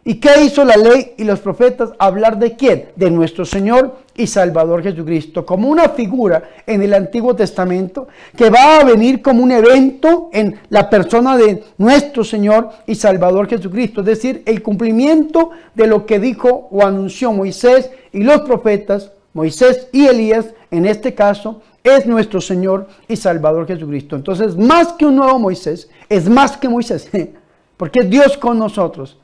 ¿Y 0.09 0.15
qué 0.15 0.43
hizo 0.43 0.65
la 0.65 0.75
ley 0.75 1.13
y 1.17 1.23
los 1.23 1.39
profetas? 1.39 1.91
Hablar 1.99 2.39
de 2.39 2.55
quién? 2.55 2.85
De 2.95 3.11
nuestro 3.11 3.45
Señor 3.45 3.97
y 4.15 4.25
Salvador 4.25 4.81
Jesucristo, 4.81 5.45
como 5.45 5.69
una 5.69 5.89
figura 5.89 6.49
en 6.65 6.81
el 6.81 6.95
Antiguo 6.95 7.35
Testamento 7.35 8.07
que 8.35 8.49
va 8.49 8.79
a 8.79 8.83
venir 8.83 9.21
como 9.21 9.43
un 9.43 9.51
evento 9.51 10.31
en 10.33 10.59
la 10.69 10.89
persona 10.89 11.37
de 11.37 11.63
nuestro 11.77 12.23
Señor 12.23 12.71
y 12.87 12.95
Salvador 12.95 13.47
Jesucristo, 13.47 14.01
es 14.01 14.07
decir, 14.07 14.41
el 14.47 14.63
cumplimiento 14.63 15.51
de 15.75 15.85
lo 15.85 16.07
que 16.07 16.17
dijo 16.17 16.69
o 16.71 16.83
anunció 16.83 17.31
Moisés 17.31 17.91
y 18.11 18.23
los 18.23 18.41
profetas, 18.41 19.11
Moisés 19.33 19.89
y 19.91 20.07
Elías, 20.07 20.47
en 20.71 20.87
este 20.87 21.13
caso, 21.13 21.61
es 21.83 22.07
nuestro 22.07 22.41
Señor 22.41 22.87
y 23.07 23.15
Salvador 23.15 23.67
Jesucristo. 23.67 24.15
Entonces, 24.15 24.57
más 24.57 24.87
que 24.93 25.05
un 25.05 25.17
nuevo 25.17 25.37
Moisés, 25.37 25.87
es 26.09 26.27
más 26.27 26.57
que 26.57 26.67
Moisés, 26.67 27.07
porque 27.77 27.99
es 27.99 28.09
Dios 28.09 28.37
con 28.39 28.57
nosotros. 28.57 29.15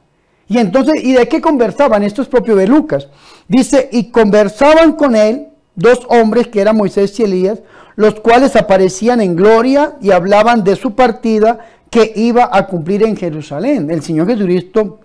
Y 0.48 0.58
entonces, 0.60 1.04
¿y 1.04 1.14
de 1.14 1.28
qué 1.28 1.42
conversaban? 1.42 2.04
Esto 2.04 2.22
es 2.22 2.28
propio 2.28 2.56
de 2.56 2.68
Lucas. 2.68 3.08
Dice, 3.48 3.90
y 3.92 4.12
conversaban 4.12 4.94
con 4.94 5.16
él 5.16 5.48
dos 5.76 6.06
hombres 6.10 6.48
que 6.48 6.62
eran 6.62 6.78
Moisés 6.78 7.20
y 7.20 7.24
Elías, 7.24 7.60
los 7.96 8.20
cuales 8.20 8.56
aparecían 8.56 9.22
en 9.22 9.36
gloria 9.36 9.96
y 10.02 10.12
hablaban 10.12 10.64
de 10.64 10.76
su 10.76 10.96
partida 10.96 11.60
que 11.90 12.12
iba 12.16 12.50
a 12.52 12.68
cumplir 12.68 13.04
en 13.04 13.16
Jerusalén. 13.16 13.90
El 13.90 14.02
Señor 14.02 14.28
Jesucristo 14.28 15.00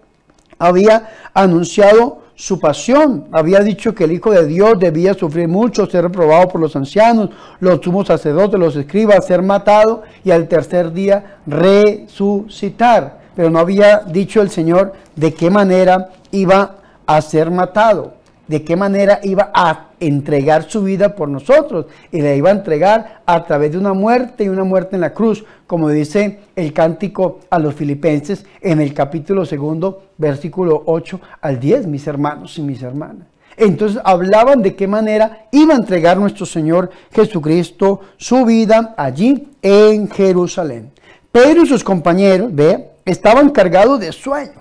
había 0.59 1.09
anunciado 1.33 2.21
su 2.35 2.59
pasión, 2.59 3.29
había 3.33 3.61
dicho 3.61 3.95
que 3.95 4.05
el 4.05 4.13
Hijo 4.13 4.33
de 4.33 4.47
Dios 4.47 4.79
debía 4.79 5.13
sufrir 5.13 5.47
mucho, 5.47 5.87
ser 5.87 6.05
reprobado 6.05 6.49
por 6.49 6.61
los 6.61 6.75
ancianos, 6.75 7.31
los 7.61 7.81
sumos 7.81 8.07
sacerdotes, 8.07 8.59
los 8.59 8.77
escribas, 8.77 9.27
ser 9.27 9.43
matado 9.43 10.03
y 10.25 10.31
al 10.31 10.49
tercer 10.49 10.93
día 10.93 11.39
resucitar 11.47 13.20
pero 13.41 13.49
no 13.49 13.59
había 13.59 14.01
dicho 14.01 14.43
el 14.43 14.51
Señor 14.51 14.93
de 15.17 15.33
qué 15.33 15.49
manera 15.49 16.11
iba 16.31 16.77
a 17.07 17.23
ser 17.23 17.51
matado, 17.51 18.13
de 18.47 18.63
qué 18.63 18.77
manera 18.77 19.19
iba 19.23 19.51
a 19.55 19.93
entregar 19.99 20.65
su 20.65 20.83
vida 20.83 21.17
por 21.17 21.31
nosotros 21.31 21.87
y 22.13 22.21
la 22.21 22.35
iba 22.35 22.51
a 22.51 22.53
entregar 22.53 23.23
a 23.25 23.43
través 23.47 23.73
de 23.73 23.79
una 23.79 23.95
muerte 23.95 24.45
y 24.45 24.51
una 24.51 24.63
muerte 24.63 24.97
en 24.97 25.01
la 25.01 25.15
cruz, 25.15 25.43
como 25.67 25.89
dice 25.89 26.41
el 26.55 26.75
cántico 26.75 27.41
a 27.49 27.59
los 27.59 27.75
filipenses 27.75 28.45
en 28.61 28.79
el 28.83 28.93
capítulo 28.93 29.47
segundo, 29.47 30.03
versículo 30.19 30.83
8 30.85 31.19
al 31.41 31.59
10, 31.59 31.87
mis 31.87 32.07
hermanos 32.07 32.59
y 32.59 32.61
mis 32.61 32.83
hermanas. 32.83 33.27
Entonces 33.57 34.03
hablaban 34.05 34.61
de 34.61 34.77
qué 34.77 34.87
manera 34.87 35.47
iba 35.51 35.73
a 35.73 35.79
entregar 35.79 36.19
nuestro 36.19 36.45
Señor 36.45 36.91
Jesucristo 37.11 38.03
su 38.19 38.45
vida 38.45 38.95
allí 38.99 39.49
en 39.63 40.11
Jerusalén. 40.11 40.91
Pedro 41.33 41.63
y 41.63 41.67
sus 41.67 41.85
compañeros, 41.85 42.53
ve, 42.53 42.91
estaban 43.11 43.51
cargados 43.51 44.01
de 44.01 44.13
sueño, 44.13 44.61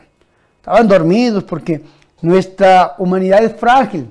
estaban 0.57 0.87
dormidos 0.87 1.43
porque 1.43 1.81
nuestra 2.21 2.95
humanidad 2.97 3.43
es 3.43 3.55
frágil. 3.55 4.09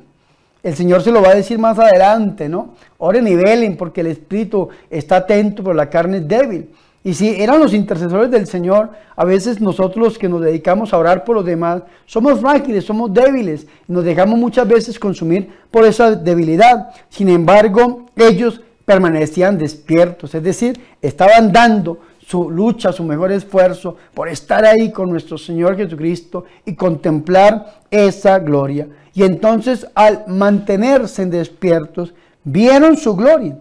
El 0.62 0.74
Señor 0.74 1.02
se 1.02 1.12
lo 1.12 1.22
va 1.22 1.30
a 1.30 1.34
decir 1.34 1.58
más 1.58 1.78
adelante, 1.78 2.48
¿no? 2.48 2.74
Oren 2.98 3.26
y 3.26 3.36
velen 3.36 3.76
porque 3.76 4.00
el 4.00 4.08
espíritu 4.08 4.68
está 4.90 5.16
atento, 5.16 5.62
pero 5.62 5.74
la 5.74 5.88
carne 5.88 6.18
es 6.18 6.28
débil. 6.28 6.70
Y 7.04 7.14
si 7.14 7.40
eran 7.40 7.60
los 7.60 7.72
intercesores 7.74 8.30
del 8.30 8.46
Señor, 8.46 8.90
a 9.16 9.24
veces 9.24 9.60
nosotros 9.60 10.04
los 10.04 10.18
que 10.18 10.28
nos 10.28 10.42
dedicamos 10.42 10.92
a 10.92 10.98
orar 10.98 11.24
por 11.24 11.36
los 11.36 11.44
demás, 11.44 11.82
somos 12.06 12.40
frágiles, 12.40 12.84
somos 12.84 13.12
débiles, 13.12 13.66
y 13.88 13.92
nos 13.92 14.04
dejamos 14.04 14.38
muchas 14.38 14.66
veces 14.66 14.98
consumir 14.98 15.48
por 15.70 15.84
esa 15.84 16.10
debilidad. 16.12 16.90
Sin 17.08 17.28
embargo, 17.28 18.06
ellos 18.16 18.60
permanecían 18.84 19.58
despiertos, 19.58 20.34
es 20.34 20.42
decir, 20.42 20.80
estaban 21.00 21.52
dando 21.52 22.00
su 22.28 22.50
lucha, 22.50 22.92
su 22.92 23.04
mejor 23.04 23.32
esfuerzo 23.32 23.96
por 24.12 24.28
estar 24.28 24.62
ahí 24.66 24.92
con 24.92 25.08
nuestro 25.08 25.38
Señor 25.38 25.78
Jesucristo 25.78 26.44
y 26.66 26.74
contemplar 26.74 27.80
esa 27.90 28.38
gloria. 28.38 28.86
Y 29.14 29.22
entonces 29.22 29.86
al 29.94 30.24
mantenerse 30.26 31.24
despiertos, 31.24 32.12
vieron 32.44 32.98
su 32.98 33.16
gloria 33.16 33.56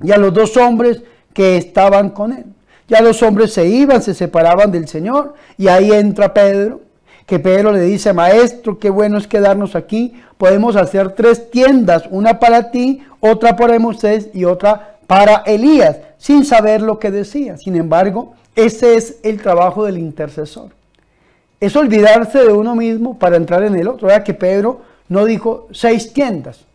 y 0.00 0.12
a 0.12 0.18
los 0.18 0.32
dos 0.32 0.56
hombres 0.56 1.02
que 1.32 1.56
estaban 1.56 2.10
con 2.10 2.32
él. 2.32 2.44
Ya 2.86 3.00
los 3.00 3.20
hombres 3.24 3.52
se 3.52 3.66
iban, 3.66 4.00
se 4.00 4.14
separaban 4.14 4.70
del 4.70 4.86
Señor 4.86 5.34
y 5.58 5.66
ahí 5.66 5.90
entra 5.90 6.32
Pedro, 6.32 6.82
que 7.26 7.40
Pedro 7.40 7.72
le 7.72 7.80
dice, 7.80 8.12
maestro, 8.12 8.78
qué 8.78 8.88
bueno 8.88 9.18
es 9.18 9.26
quedarnos 9.26 9.74
aquí, 9.74 10.14
podemos 10.38 10.76
hacer 10.76 11.10
tres 11.16 11.50
tiendas, 11.50 12.04
una 12.08 12.38
para 12.38 12.70
ti, 12.70 13.02
otra 13.18 13.56
para 13.56 13.80
Moisés 13.80 14.28
y 14.32 14.44
otra 14.44 14.95
para 15.06 15.36
Elías, 15.46 15.98
sin 16.18 16.44
saber 16.44 16.82
lo 16.82 16.98
que 16.98 17.10
decía. 17.10 17.56
Sin 17.56 17.76
embargo, 17.76 18.34
ese 18.54 18.96
es 18.96 19.18
el 19.22 19.40
trabajo 19.40 19.84
del 19.84 19.98
intercesor. 19.98 20.70
Es 21.60 21.76
olvidarse 21.76 22.38
de 22.38 22.52
uno 22.52 22.74
mismo 22.74 23.18
para 23.18 23.36
entrar 23.36 23.62
en 23.62 23.76
el 23.76 23.88
otro. 23.88 24.08
Vea 24.08 24.24
que 24.24 24.34
Pedro 24.34 24.80
no 25.08 25.24
dijo 25.24 25.68
seis 25.72 26.12
tiendas, 26.12 26.66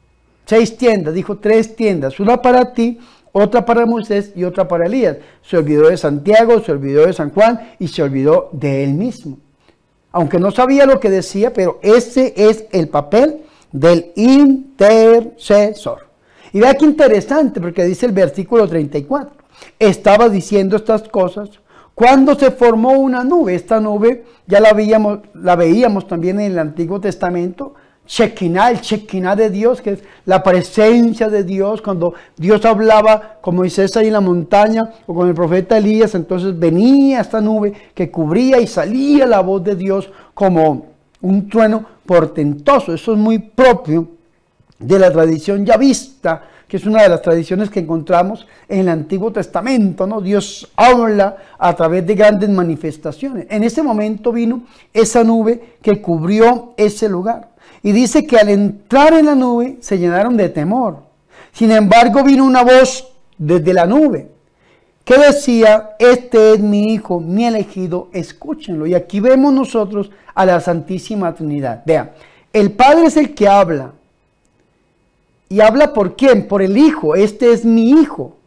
seis 0.46 0.78
tiendas, 0.78 1.14
dijo 1.14 1.38
tres 1.38 1.76
tiendas, 1.76 2.20
una 2.20 2.42
para 2.42 2.74
ti, 2.74 3.00
otra 3.32 3.66
para 3.66 3.86
Moisés 3.86 4.32
y 4.36 4.44
otra 4.44 4.68
para 4.68 4.86
Elías. 4.86 5.18
Se 5.44 5.58
olvidó 5.58 5.90
de 5.90 5.98
Santiago, 5.98 6.60
se 6.62 6.72
olvidó 6.72 7.06
de 7.06 7.14
San 7.14 7.32
Juan 7.32 7.74
y 7.80 7.88
se 7.88 8.04
olvidó 8.04 8.50
de 8.52 8.84
él 8.84 8.94
mismo. 8.94 9.38
Aunque 10.12 10.40
no 10.40 10.52
sabía 10.52 10.86
lo 10.86 11.00
que 11.00 11.10
decía, 11.10 11.54
pero 11.54 11.80
ese 11.82 12.34
es 12.36 12.66
el 12.72 12.90
papel 12.90 13.44
del 13.72 14.12
intercesor. 14.16 16.11
Y 16.54 16.60
vea 16.60 16.74
qué 16.74 16.86
interesante, 16.86 17.62
porque 17.62 17.84
dice 17.86 18.06
el 18.06 18.12
versículo 18.12 18.68
34. 18.68 19.32
Estaba 19.80 20.30
diciendo 20.30 20.76
estas 20.76 21.08
cosas 21.08 21.50
cuando 21.96 22.36
se 22.36 22.52
formó 22.52 22.92
una 22.92 23.24
nube. 23.24 23.56
Esta 23.56 23.80
nube 23.80 24.26
ya 24.48 24.60
la 24.60 24.74
veíamos, 24.74 25.20
la 25.34 25.56
veíamos 25.56 26.08
también 26.08 26.40
en 26.40 26.54
el 26.54 26.60
Antiguo 26.60 27.00
Testamento. 27.00 27.76
Shekinah, 28.08 28.72
el 28.72 28.82
Shekinah 28.82 29.36
de 29.36 29.50
Dios, 29.50 29.82
que 29.82 29.92
es 29.92 30.04
la 30.26 30.44
presencia 30.44 31.30
de 31.30 31.44
Dios. 31.44 31.82
Cuando 31.82 32.14
Dios 32.36 32.66
hablaba 32.66 33.38
con 33.40 33.56
Moisés 33.56 33.96
ahí 33.96 34.08
en 34.08 34.14
la 34.14 34.22
montaña 34.22 34.90
o 35.06 35.14
con 35.14 35.30
el 35.30 35.34
profeta 35.34 35.78
Elías, 35.78 36.16
entonces 36.16 36.58
venía 36.58 37.22
esta 37.22 37.40
nube 37.40 37.74
que 37.94 38.12
cubría 38.12 38.60
y 38.60 38.68
salía 38.68 39.26
la 39.26 39.40
voz 39.40 39.64
de 39.64 39.76
Dios 39.76 40.12
como 40.34 40.88
un 41.22 41.48
trueno 41.48 41.86
portentoso. 42.06 42.94
Eso 42.94 43.14
es 43.14 43.18
muy 43.18 43.40
propio 43.40 44.08
de 44.82 45.00
la 45.00 45.12
tradición 45.12 45.66
ya 45.66 45.78
vista, 45.78 46.44
que 46.68 46.78
es 46.78 46.86
una 46.86 47.04
de 47.04 47.10
las 47.10 47.22
tradiciones 47.22 47.70
que 47.70 47.82
encontramos 47.82 48.48
en 48.68 48.80
el 48.80 48.90
Antiguo 48.90 49.32
Testamento, 49.32 50.08
¿no? 50.08 50.22
Dios 50.22 50.72
habla 50.76 51.38
a 51.58 51.76
través 51.76 52.06
de 52.08 52.16
grandes 52.16 52.50
manifestaciones. 52.50 53.46
En 53.50 53.64
ese 53.64 53.84
momento 53.84 54.32
vino 54.32 54.64
esa 54.94 55.24
nube 55.24 55.78
que 55.82 56.02
cubrió 56.02 56.74
ese 56.78 57.10
lugar. 57.10 57.50
Y 57.84 57.92
dice 57.92 58.26
que 58.26 58.38
al 58.38 58.50
entrar 58.50 59.14
en 59.14 59.26
la 59.26 59.36
nube 59.36 59.78
se 59.82 59.98
llenaron 59.98 60.38
de 60.38 60.50
temor. 60.50 61.00
Sin 61.52 61.72
embargo, 61.72 62.24
vino 62.24 62.46
una 62.46 62.64
voz 62.64 63.08
desde 63.38 63.74
la 63.74 63.86
nube 63.86 64.30
que 65.04 65.18
decía, 65.18 65.92
este 66.00 66.54
es 66.54 66.60
mi 66.60 66.94
hijo, 66.94 67.20
mi 67.20 67.46
elegido, 67.46 68.10
escúchenlo. 68.14 68.86
Y 68.86 68.94
aquí 68.94 69.20
vemos 69.20 69.54
nosotros 69.54 70.12
a 70.34 70.46
la 70.46 70.60
Santísima 70.60 71.34
Trinidad. 71.34 71.84
Vean, 71.86 72.12
el 72.54 72.72
Padre 72.72 73.08
es 73.08 73.18
el 73.18 73.34
que 73.34 73.48
habla, 73.48 73.94
¿Y 75.52 75.60
habla 75.60 75.92
por 75.92 76.16
quién? 76.16 76.48
Por 76.48 76.62
el 76.62 76.78
Hijo. 76.78 77.14
Este 77.14 77.52
es 77.52 77.66
mi 77.66 77.92
Hijo. 77.92 78.38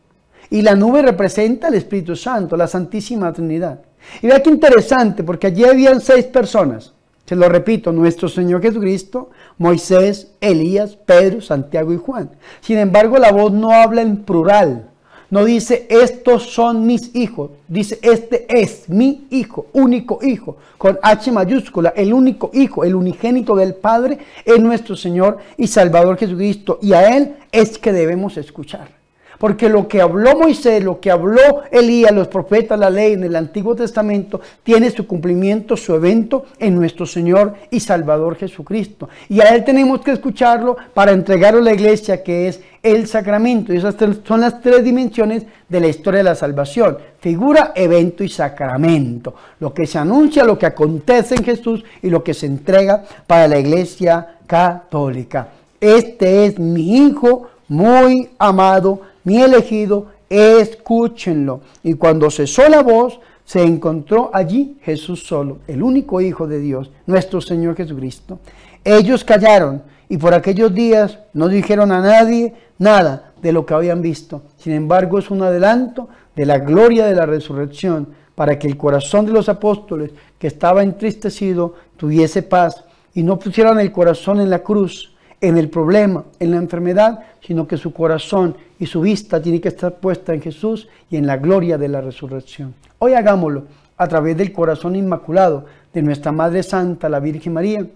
Y 0.49 0.63
la 0.63 0.75
nube 0.75 1.03
representa 1.03 1.67
al 1.67 1.75
Espíritu 1.75 2.17
Santo, 2.17 2.57
la 2.57 2.67
Santísima 2.67 3.31
Trinidad. 3.31 3.83
Y 4.23 4.29
vea 4.29 4.43
qué 4.43 4.49
interesante, 4.49 5.23
porque 5.23 5.49
allí 5.49 5.65
habían 5.65 6.01
seis 6.01 6.25
personas. 6.25 6.95
Se 7.27 7.37
lo 7.37 7.47
repito, 7.51 7.93
nuestro 7.93 8.27
Señor 8.27 8.63
Jesucristo, 8.63 9.29
Moisés, 9.59 10.33
Elías, 10.41 10.97
Pedro, 10.97 11.43
Santiago 11.43 11.93
y 11.93 11.99
Juan. 11.99 12.31
Sin 12.63 12.79
embargo, 12.79 13.19
la 13.19 13.33
voz 13.33 13.53
no 13.53 13.71
habla 13.71 14.01
en 14.01 14.25
plural. 14.25 14.89
No 15.35 15.45
dice, 15.45 15.89
estos 15.91 16.45
son 16.45 16.87
mis 16.87 17.13
hijos. 17.17 17.51
Dice, 17.67 17.99
este 18.03 18.47
es 18.49 18.89
mi 18.89 19.27
hijo, 19.31 19.67
único 19.73 20.21
hijo, 20.23 20.59
con 20.79 20.97
H 21.03 21.33
mayúscula, 21.33 21.93
el 21.97 22.15
único 22.15 22.53
hijo, 22.55 22.85
el 22.85 22.95
unigénito 22.95 23.57
del 23.57 23.75
Padre, 23.75 24.19
es 24.45 24.61
nuestro 24.61 24.95
Señor 24.95 25.39
y 25.57 25.67
Salvador 25.67 26.19
Jesucristo. 26.19 26.79
Y 26.81 26.93
a 26.93 27.17
Él 27.17 27.35
es 27.51 27.79
que 27.79 27.93
debemos 27.93 28.37
escuchar. 28.37 29.04
Porque 29.39 29.69
lo 29.69 29.89
que 29.89 30.01
habló 30.01 30.39
Moisés, 30.39 30.83
lo 30.83 31.01
que 31.01 31.11
habló 31.11 31.63
Elías, 31.71 32.13
los 32.13 32.29
profetas, 32.29 32.79
la 32.79 32.91
ley 32.91 33.13
en 33.13 33.25
el 33.25 33.37
Antiguo 33.37 33.75
Testamento, 33.75 34.41
tiene 34.63 34.91
su 34.91 35.07
cumplimiento, 35.07 35.77
su 35.77 35.95
evento 35.95 36.47
en 36.59 36.75
nuestro 36.75 37.07
Señor 37.07 37.55
y 37.71 37.81
Salvador 37.81 38.37
Jesucristo. 38.37 39.09
Y 39.29 39.41
a 39.41 39.55
Él 39.55 39.65
tenemos 39.65 40.01
que 40.01 40.13
escucharlo 40.13 40.77
para 40.93 41.13
entregarlo 41.13 41.61
a 41.61 41.65
la 41.65 41.75
iglesia, 41.75 42.23
que 42.23 42.49
es 42.49 42.61
el 42.83 43.07
sacramento. 43.07 43.73
Y 43.73 43.79
esas 43.79 43.97
son 44.25 44.41
las 44.41 44.61
tres 44.61 44.85
dimensiones 44.85 45.45
de 45.69 45.81
la 45.81 45.89
historia 45.89 46.19
de 46.19 46.25
la 46.25 46.35
salvación. 46.35 46.99
Figura, 47.19 47.73
evento 47.75 48.23
y 48.23 48.29
sacramento. 48.29 49.35
Lo 49.59 49.73
que 49.73 49.87
se 49.87 49.99
anuncia, 49.99 50.45
lo 50.45 50.59
que 50.59 50.67
acontece 50.67 51.35
en 51.35 51.45
Jesús 51.45 51.83
y 52.03 52.11
lo 52.11 52.23
que 52.23 52.35
se 52.35 52.47
entrega 52.47 53.05
para 53.27 53.49
la 53.49 53.59
iglesia 53.59 54.37
católica. 54.47 55.49
Este 55.81 56.47
es 56.47 56.59
mi 56.59 57.07
Hijo 57.07 57.49
muy 57.69 58.31
amado 58.39 59.01
mi 59.25 59.43
elegido, 59.43 60.07
escúchenlo. 60.29 61.61
Y 61.83 61.95
cuando 61.95 62.31
cesó 62.31 62.69
la 62.69 62.83
voz, 62.83 63.19
se 63.45 63.63
encontró 63.63 64.31
allí 64.33 64.79
Jesús 64.83 65.27
solo, 65.27 65.59
el 65.67 65.83
único 65.83 66.21
Hijo 66.21 66.47
de 66.47 66.61
Dios, 66.61 66.91
nuestro 67.07 67.41
Señor 67.41 67.77
Jesucristo. 67.77 68.39
Ellos 68.85 69.25
callaron 69.25 69.83
y 70.09 70.17
por 70.17 70.35
aquellos 70.35 70.73
días 70.75 71.19
no 71.33 71.49
dijeron 71.49 71.93
a 71.93 72.01
nadie 72.01 72.55
nada 72.79 73.33
de 73.43 73.53
lo 73.53 73.67
que 73.67 73.75
habían 73.75 74.01
visto. 74.01 74.43
Sin 74.57 74.73
embargo, 74.73 75.19
es 75.19 75.31
un 75.31 75.43
adelanto 75.43 76.09
de 76.35 76.47
la 76.47 76.59
gloria 76.59 77.07
de 77.07 77.15
la 77.15 77.27
resurrección 77.27 78.09
para 78.35 78.59
que 78.59 78.67
el 78.67 78.77
corazón 78.77 79.27
de 79.27 79.33
los 79.33 79.49
apóstoles, 79.49 80.11
que 80.39 80.47
estaba 80.47 80.83
entristecido, 80.83 81.75
tuviese 81.97 82.43
paz 82.43 82.85
y 83.15 83.23
no 83.23 83.39
pusieran 83.39 83.79
el 83.79 83.93
corazón 83.93 84.41
en 84.41 84.51
la 84.51 84.61
cruz, 84.61 85.14
en 85.41 85.59
el 85.59 85.69
problema, 85.69 86.25
en 86.39 86.51
la 86.51 86.57
enfermedad, 86.57 87.21
sino 87.41 87.67
que 87.67 87.77
su 87.77 87.93
corazón 87.93 88.57
y 88.79 88.87
su 88.87 89.01
vista 89.01 89.41
tiene 89.41 89.61
que 89.61 89.69
estar 89.69 89.95
puesta 89.97 90.35
en 90.35 90.41
Jesús 90.41 90.89
y 91.11 91.17
en 91.17 91.27
la 91.27 91.37
gloria 91.37 91.79
de 91.79 91.89
la 91.89 92.01
resurrección. 92.01 92.75
Hoy 92.99 93.15
hagámoslo 93.15 93.65
a 93.97 94.09
través 94.09 94.37
del 94.37 94.53
corazón 94.53 94.97
inmaculado 94.97 95.67
de 95.93 96.03
nuestra 96.03 96.33
Madre 96.33 96.63
Santa, 96.63 97.09
la 97.09 97.21
Virgen 97.21 97.53
María. 97.53 97.87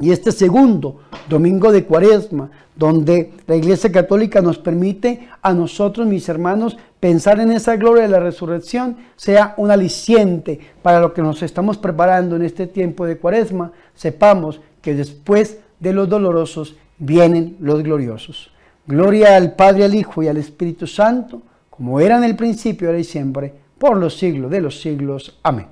Y 0.00 0.10
este 0.10 0.32
segundo 0.32 1.00
domingo 1.28 1.70
de 1.70 1.84
Cuaresma, 1.84 2.50
donde 2.74 3.32
la 3.46 3.56
Iglesia 3.56 3.92
Católica 3.92 4.40
nos 4.40 4.58
permite 4.58 5.28
a 5.42 5.52
nosotros, 5.52 6.06
mis 6.06 6.28
hermanos, 6.28 6.76
pensar 6.98 7.38
en 7.40 7.52
esa 7.52 7.76
gloria 7.76 8.02
de 8.02 8.08
la 8.08 8.20
resurrección, 8.20 8.96
sea 9.16 9.54
un 9.56 9.70
aliciente 9.70 10.58
para 10.82 11.00
lo 11.00 11.12
que 11.12 11.22
nos 11.22 11.42
estamos 11.42 11.78
preparando 11.78 12.36
en 12.36 12.42
este 12.42 12.66
tiempo 12.66 13.06
de 13.06 13.18
Cuaresma, 13.18 13.72
sepamos 13.94 14.60
que 14.80 14.94
después 14.94 15.58
de 15.82 15.92
los 15.92 16.08
dolorosos 16.08 16.76
vienen 16.96 17.56
los 17.58 17.82
gloriosos. 17.82 18.52
Gloria 18.86 19.36
al 19.36 19.56
Padre, 19.56 19.84
al 19.84 19.94
Hijo 19.94 20.22
y 20.22 20.28
al 20.28 20.36
Espíritu 20.36 20.86
Santo, 20.86 21.42
como 21.68 21.98
era 21.98 22.16
en 22.16 22.24
el 22.24 22.36
principio, 22.36 22.88
ahora 22.88 23.00
y 23.00 23.04
siempre, 23.04 23.52
por 23.78 23.96
los 23.96 24.16
siglos 24.16 24.48
de 24.50 24.60
los 24.60 24.80
siglos. 24.80 25.40
Amén. 25.42 25.66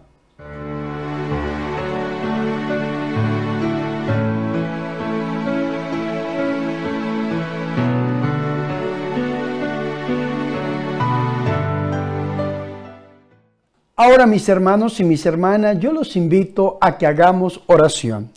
Ahora 13.94 14.26
mis 14.26 14.48
hermanos 14.48 14.98
y 14.98 15.04
mis 15.04 15.24
hermanas, 15.24 15.78
yo 15.78 15.92
los 15.92 16.16
invito 16.16 16.78
a 16.80 16.98
que 16.98 17.06
hagamos 17.06 17.62
oración. 17.66 18.30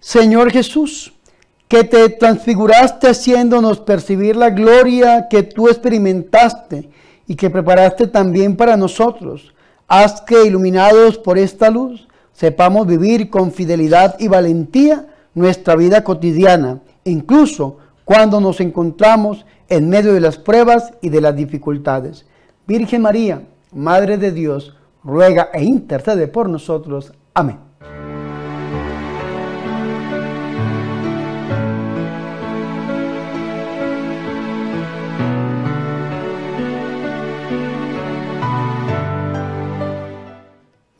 Señor 0.00 0.50
Jesús, 0.50 1.12
que 1.68 1.84
te 1.84 2.08
transfiguraste 2.10 3.08
haciéndonos 3.08 3.80
percibir 3.80 4.36
la 4.36 4.50
gloria 4.50 5.26
que 5.28 5.42
tú 5.42 5.68
experimentaste 5.68 6.90
y 7.26 7.34
que 7.34 7.50
preparaste 7.50 8.06
también 8.06 8.56
para 8.56 8.76
nosotros. 8.76 9.52
Haz 9.88 10.20
que, 10.20 10.44
iluminados 10.44 11.18
por 11.18 11.38
esta 11.38 11.70
luz, 11.70 12.06
sepamos 12.32 12.86
vivir 12.86 13.30
con 13.30 13.52
fidelidad 13.52 14.16
y 14.18 14.28
valentía 14.28 15.06
nuestra 15.34 15.74
vida 15.76 16.04
cotidiana, 16.04 16.80
incluso 17.04 17.78
cuando 18.04 18.40
nos 18.40 18.60
encontramos 18.60 19.44
en 19.68 19.88
medio 19.88 20.14
de 20.14 20.20
las 20.20 20.38
pruebas 20.38 20.92
y 21.02 21.08
de 21.08 21.20
las 21.20 21.34
dificultades. 21.34 22.26
Virgen 22.66 23.02
María, 23.02 23.42
Madre 23.72 24.16
de 24.16 24.32
Dios, 24.32 24.76
ruega 25.02 25.50
e 25.52 25.64
intercede 25.64 26.28
por 26.28 26.48
nosotros. 26.48 27.12
Amén. 27.34 27.65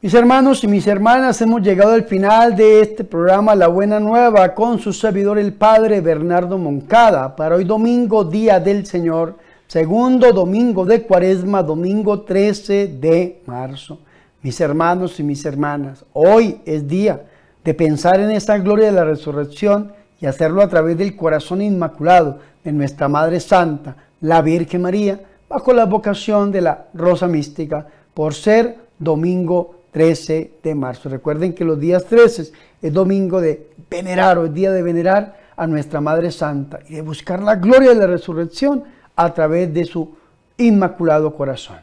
Mis 0.06 0.14
hermanos 0.14 0.62
y 0.62 0.68
mis 0.68 0.86
hermanas, 0.86 1.42
hemos 1.42 1.62
llegado 1.62 1.90
al 1.90 2.04
final 2.04 2.54
de 2.54 2.80
este 2.80 3.02
programa 3.02 3.56
La 3.56 3.66
Buena 3.66 3.98
Nueva 3.98 4.54
con 4.54 4.78
su 4.78 4.92
servidor 4.92 5.36
el 5.36 5.52
Padre 5.52 6.00
Bernardo 6.00 6.58
Moncada 6.58 7.34
para 7.34 7.56
hoy 7.56 7.64
domingo, 7.64 8.22
Día 8.22 8.60
del 8.60 8.86
Señor, 8.86 9.34
segundo 9.66 10.32
domingo 10.32 10.84
de 10.84 11.02
Cuaresma, 11.02 11.60
domingo 11.60 12.20
13 12.20 12.86
de 13.00 13.42
marzo. 13.46 13.98
Mis 14.42 14.60
hermanos 14.60 15.18
y 15.18 15.24
mis 15.24 15.44
hermanas, 15.44 16.04
hoy 16.12 16.60
es 16.64 16.86
día 16.86 17.22
de 17.64 17.74
pensar 17.74 18.20
en 18.20 18.30
esa 18.30 18.58
gloria 18.58 18.86
de 18.86 18.92
la 18.92 19.04
resurrección 19.04 19.92
y 20.20 20.26
hacerlo 20.26 20.62
a 20.62 20.68
través 20.68 20.96
del 20.96 21.16
corazón 21.16 21.62
inmaculado 21.62 22.38
de 22.62 22.70
nuestra 22.70 23.08
Madre 23.08 23.40
Santa, 23.40 23.96
la 24.20 24.40
Virgen 24.40 24.82
María, 24.82 25.20
bajo 25.48 25.72
la 25.72 25.84
vocación 25.84 26.52
de 26.52 26.60
la 26.60 26.84
Rosa 26.94 27.26
Mística, 27.26 27.88
por 28.14 28.34
ser 28.34 28.86
domingo 29.00 29.76
13 29.96 30.58
de 30.62 30.74
marzo. 30.74 31.08
Recuerden 31.08 31.54
que 31.54 31.64
los 31.64 31.80
días 31.80 32.04
13 32.04 32.52
es 32.82 32.92
domingo 32.92 33.40
de 33.40 33.70
venerar 33.88 34.36
o 34.36 34.44
es 34.44 34.52
día 34.52 34.70
de 34.70 34.82
venerar 34.82 35.38
a 35.56 35.66
nuestra 35.66 36.02
Madre 36.02 36.30
Santa 36.30 36.80
y 36.86 36.96
de 36.96 37.00
buscar 37.00 37.42
la 37.42 37.54
gloria 37.54 37.94
de 37.94 38.00
la 38.00 38.06
resurrección 38.06 38.84
a 39.16 39.32
través 39.32 39.72
de 39.72 39.86
su 39.86 40.14
inmaculado 40.58 41.34
corazón. 41.34 41.78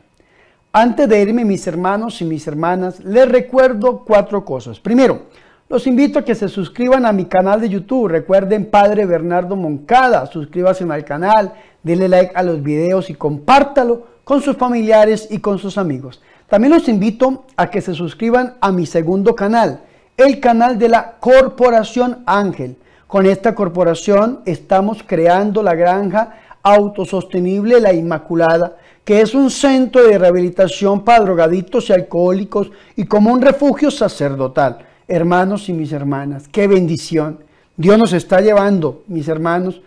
Antes 0.71 1.10
de 1.10 1.23
irme, 1.23 1.43
mis 1.43 1.65
hermanos 1.65 2.21
y 2.21 2.26
mis 2.26 2.45
hermanas, 2.45 2.99
les 3.04 3.28
recuerdo 3.28 4.04
cuatro 4.06 4.45
cosas. 4.45 4.80
Primero, 4.80 5.23
los 5.67 5.88
invito 5.88 6.19
a 6.19 6.23
que 6.23 6.36
se 6.36 6.49
suscriban 6.49 7.08
a 7.08 7.13
mi 7.13 7.26
canal 7.26 7.62
de 7.62 7.69
YouTube. 7.69 8.10
Recuerden, 8.10 8.69
Padre 8.69 9.08
Bernardo 9.08 9.56
Moncada, 9.56 10.28
suscríbase 10.28 10.84
al 10.84 11.04
canal, 11.04 11.56
denle 11.82 12.08
like 12.08 12.34
a 12.36 12.43
los 12.43 12.62
videos 12.62 13.10
y 13.10 13.15
compártalo 13.15 14.06
con 14.23 14.39
sus 14.39 14.56
familiares 14.56 15.28
y 15.32 15.39
con 15.39 15.58
sus 15.58 15.80
amigos. 15.80 16.21
También 16.49 16.73
los 16.73 16.88
invito 16.88 17.45
a 17.56 17.69
que 17.69 17.82
se 17.82 17.93
suscriban 17.93 18.56
a 18.62 18.71
mi 18.71 18.86
segundo 18.86 19.36
canal, 19.36 19.82
el 20.17 20.39
canal 20.39 20.77
de 20.77 20.89
la 20.89 21.15
Corporación 21.19 22.23
Ángel. 22.25 22.77
Con 23.08 23.25
esta 23.25 23.53
corporación 23.53 24.41
estamos 24.45 25.03
creando 25.06 25.62
la 25.62 25.75
granja 25.75 26.36
autosostenible 26.63 27.79
La 27.79 27.93
Inmaculada, 27.93 28.77
que 29.03 29.21
es 29.21 29.36
un 29.36 29.51
centro 29.51 30.03
de 30.08 30.17
rehabilitación 30.17 31.03
para 31.03 31.23
drogaditos 31.23 31.89
y 31.89 31.93
alcohólicos 31.93 32.71
y 32.95 33.06
como 33.06 33.32
un 33.32 33.41
refugio 33.41 33.91
sacerdotal. 33.91 34.79
Hermanos 35.08 35.67
y 35.69 35.73
mis 35.73 35.91
hermanas, 35.91 36.47
qué 36.51 36.67
bendición. 36.67 37.39
Dios 37.75 37.97
nos 37.97 38.13
está 38.13 38.39
llevando, 38.39 39.03
mis 39.08 39.27
hermanos, 39.27 39.82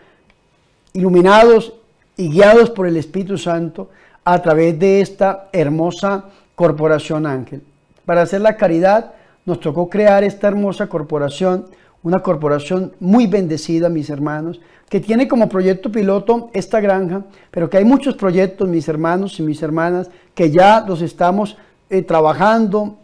iluminados 0.92 1.72
y 2.16 2.30
guiados 2.30 2.70
por 2.70 2.86
el 2.86 2.96
Espíritu 2.96 3.38
Santo 3.38 3.88
a 4.24 4.40
través 4.42 4.78
de 4.78 5.00
esta 5.00 5.48
hermosa 5.52 6.24
Corporación 6.56 7.26
Ángel. 7.26 7.62
Para 8.04 8.22
hacer 8.22 8.40
la 8.40 8.56
caridad 8.56 9.12
nos 9.44 9.60
tocó 9.60 9.88
crear 9.88 10.24
esta 10.24 10.48
hermosa 10.48 10.88
corporación, 10.88 11.66
una 12.02 12.20
corporación 12.20 12.92
muy 12.98 13.26
bendecida, 13.26 13.88
mis 13.88 14.10
hermanos, 14.10 14.60
que 14.88 15.00
tiene 15.00 15.28
como 15.28 15.48
proyecto 15.48 15.92
piloto 15.92 16.50
esta 16.52 16.80
granja, 16.80 17.24
pero 17.50 17.68
que 17.68 17.76
hay 17.76 17.84
muchos 17.84 18.14
proyectos, 18.14 18.68
mis 18.68 18.88
hermanos 18.88 19.38
y 19.38 19.42
mis 19.42 19.62
hermanas, 19.62 20.10
que 20.34 20.50
ya 20.50 20.84
los 20.86 21.02
estamos 21.02 21.56
eh, 21.90 22.02
trabajando, 22.02 22.96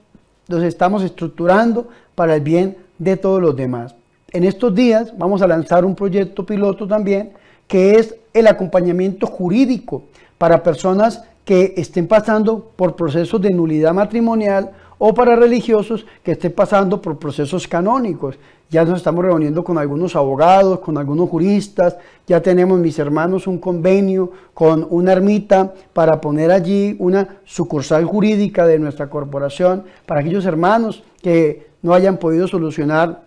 los 0.48 0.62
estamos 0.62 1.02
estructurando 1.02 1.88
para 2.14 2.36
el 2.36 2.40
bien 2.40 2.78
de 2.98 3.16
todos 3.16 3.40
los 3.40 3.54
demás. 3.54 3.94
En 4.30 4.44
estos 4.44 4.74
días 4.74 5.12
vamos 5.18 5.42
a 5.42 5.46
lanzar 5.46 5.84
un 5.84 5.94
proyecto 5.94 6.46
piloto 6.46 6.86
también, 6.86 7.32
que 7.68 7.96
es 7.96 8.14
el 8.32 8.46
acompañamiento 8.46 9.26
jurídico 9.26 10.04
para 10.38 10.62
personas 10.62 11.24
que 11.44 11.74
estén 11.76 12.06
pasando 12.06 12.70
por 12.76 12.94
procesos 12.96 13.40
de 13.40 13.50
nulidad 13.50 13.92
matrimonial 13.92 14.72
o 14.98 15.12
para 15.12 15.34
religiosos 15.34 16.06
que 16.22 16.32
estén 16.32 16.52
pasando 16.52 17.02
por 17.02 17.18
procesos 17.18 17.66
canónicos. 17.66 18.36
Ya 18.70 18.84
nos 18.84 18.98
estamos 18.98 19.24
reuniendo 19.24 19.64
con 19.64 19.76
algunos 19.76 20.14
abogados, 20.16 20.78
con 20.78 20.96
algunos 20.96 21.28
juristas, 21.28 21.96
ya 22.26 22.40
tenemos 22.40 22.78
mis 22.78 22.98
hermanos 22.98 23.46
un 23.46 23.58
convenio 23.58 24.30
con 24.54 24.86
una 24.88 25.12
ermita 25.12 25.74
para 25.92 26.20
poner 26.20 26.50
allí 26.50 26.96
una 26.98 27.38
sucursal 27.44 28.04
jurídica 28.04 28.66
de 28.66 28.78
nuestra 28.78 29.10
corporación 29.10 29.84
para 30.06 30.20
aquellos 30.20 30.46
hermanos 30.46 31.02
que 31.20 31.66
no 31.82 31.92
hayan 31.92 32.16
podido 32.16 32.46
solucionar 32.46 33.22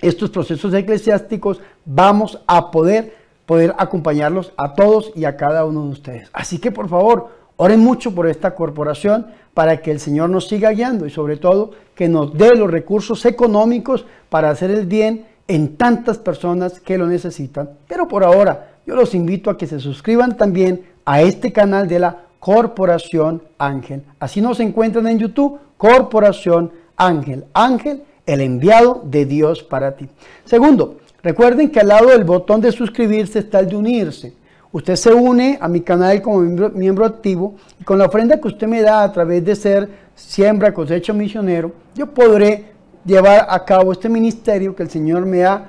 estos 0.00 0.30
procesos 0.30 0.74
eclesiásticos, 0.74 1.60
vamos 1.84 2.40
a 2.48 2.72
poder, 2.72 3.14
poder 3.46 3.74
acompañarlos 3.78 4.52
a 4.56 4.74
todos 4.74 5.12
y 5.14 5.24
a 5.24 5.36
cada 5.36 5.64
uno 5.64 5.84
de 5.84 5.90
ustedes. 5.90 6.28
Así 6.32 6.58
que 6.58 6.72
por 6.72 6.88
favor, 6.88 7.28
oren 7.56 7.80
mucho 7.80 8.14
por 8.14 8.26
esta 8.26 8.54
corporación 8.54 9.26
para 9.54 9.80
que 9.80 9.90
el 9.90 10.00
Señor 10.00 10.30
nos 10.30 10.48
siga 10.48 10.70
guiando 10.70 11.06
y 11.06 11.10
sobre 11.10 11.36
todo 11.36 11.72
que 11.94 12.08
nos 12.08 12.32
dé 12.36 12.50
los 12.56 12.70
recursos 12.70 13.24
económicos 13.26 14.06
para 14.28 14.50
hacer 14.50 14.70
el 14.70 14.86
bien 14.86 15.26
en 15.48 15.76
tantas 15.76 16.18
personas 16.18 16.80
que 16.80 16.98
lo 16.98 17.06
necesitan. 17.06 17.70
Pero 17.86 18.08
por 18.08 18.24
ahora, 18.24 18.76
yo 18.86 18.94
los 18.94 19.14
invito 19.14 19.50
a 19.50 19.58
que 19.58 19.66
se 19.66 19.80
suscriban 19.80 20.36
también 20.36 20.86
a 21.04 21.22
este 21.22 21.52
canal 21.52 21.88
de 21.88 21.98
la 21.98 22.24
Corporación 22.40 23.42
Ángel. 23.58 24.02
Así 24.18 24.40
nos 24.40 24.58
encuentran 24.60 25.06
en 25.06 25.18
YouTube, 25.18 25.60
Corporación 25.76 26.72
Ángel. 26.96 27.44
Ángel 27.52 28.02
el 28.26 28.40
enviado 28.40 29.02
de 29.04 29.26
Dios 29.26 29.62
para 29.62 29.96
ti. 29.96 30.08
Segundo, 30.44 30.98
recuerden 31.22 31.70
que 31.70 31.80
al 31.80 31.88
lado 31.88 32.08
del 32.08 32.24
botón 32.24 32.60
de 32.60 32.72
suscribirse 32.72 33.40
está 33.40 33.60
el 33.60 33.68
de 33.68 33.76
unirse. 33.76 34.34
Usted 34.72 34.96
se 34.96 35.12
une 35.12 35.58
a 35.60 35.68
mi 35.68 35.82
canal 35.82 36.22
como 36.22 36.40
miembro, 36.40 37.04
activo 37.04 37.54
y 37.78 37.84
con 37.84 37.98
la 37.98 38.06
ofrenda 38.06 38.40
que 38.40 38.48
usted 38.48 38.66
me 38.66 38.80
da 38.80 39.02
a 39.02 39.12
través 39.12 39.44
de 39.44 39.54
ser 39.54 39.88
siembra, 40.14 40.72
cosecha, 40.72 41.12
misionero, 41.12 41.72
yo 41.94 42.06
podré 42.06 42.72
llevar 43.04 43.46
a 43.50 43.64
cabo 43.64 43.92
este 43.92 44.08
ministerio 44.08 44.74
que 44.74 44.82
el 44.82 44.90
Señor 44.90 45.26
me 45.26 45.44
ha 45.44 45.66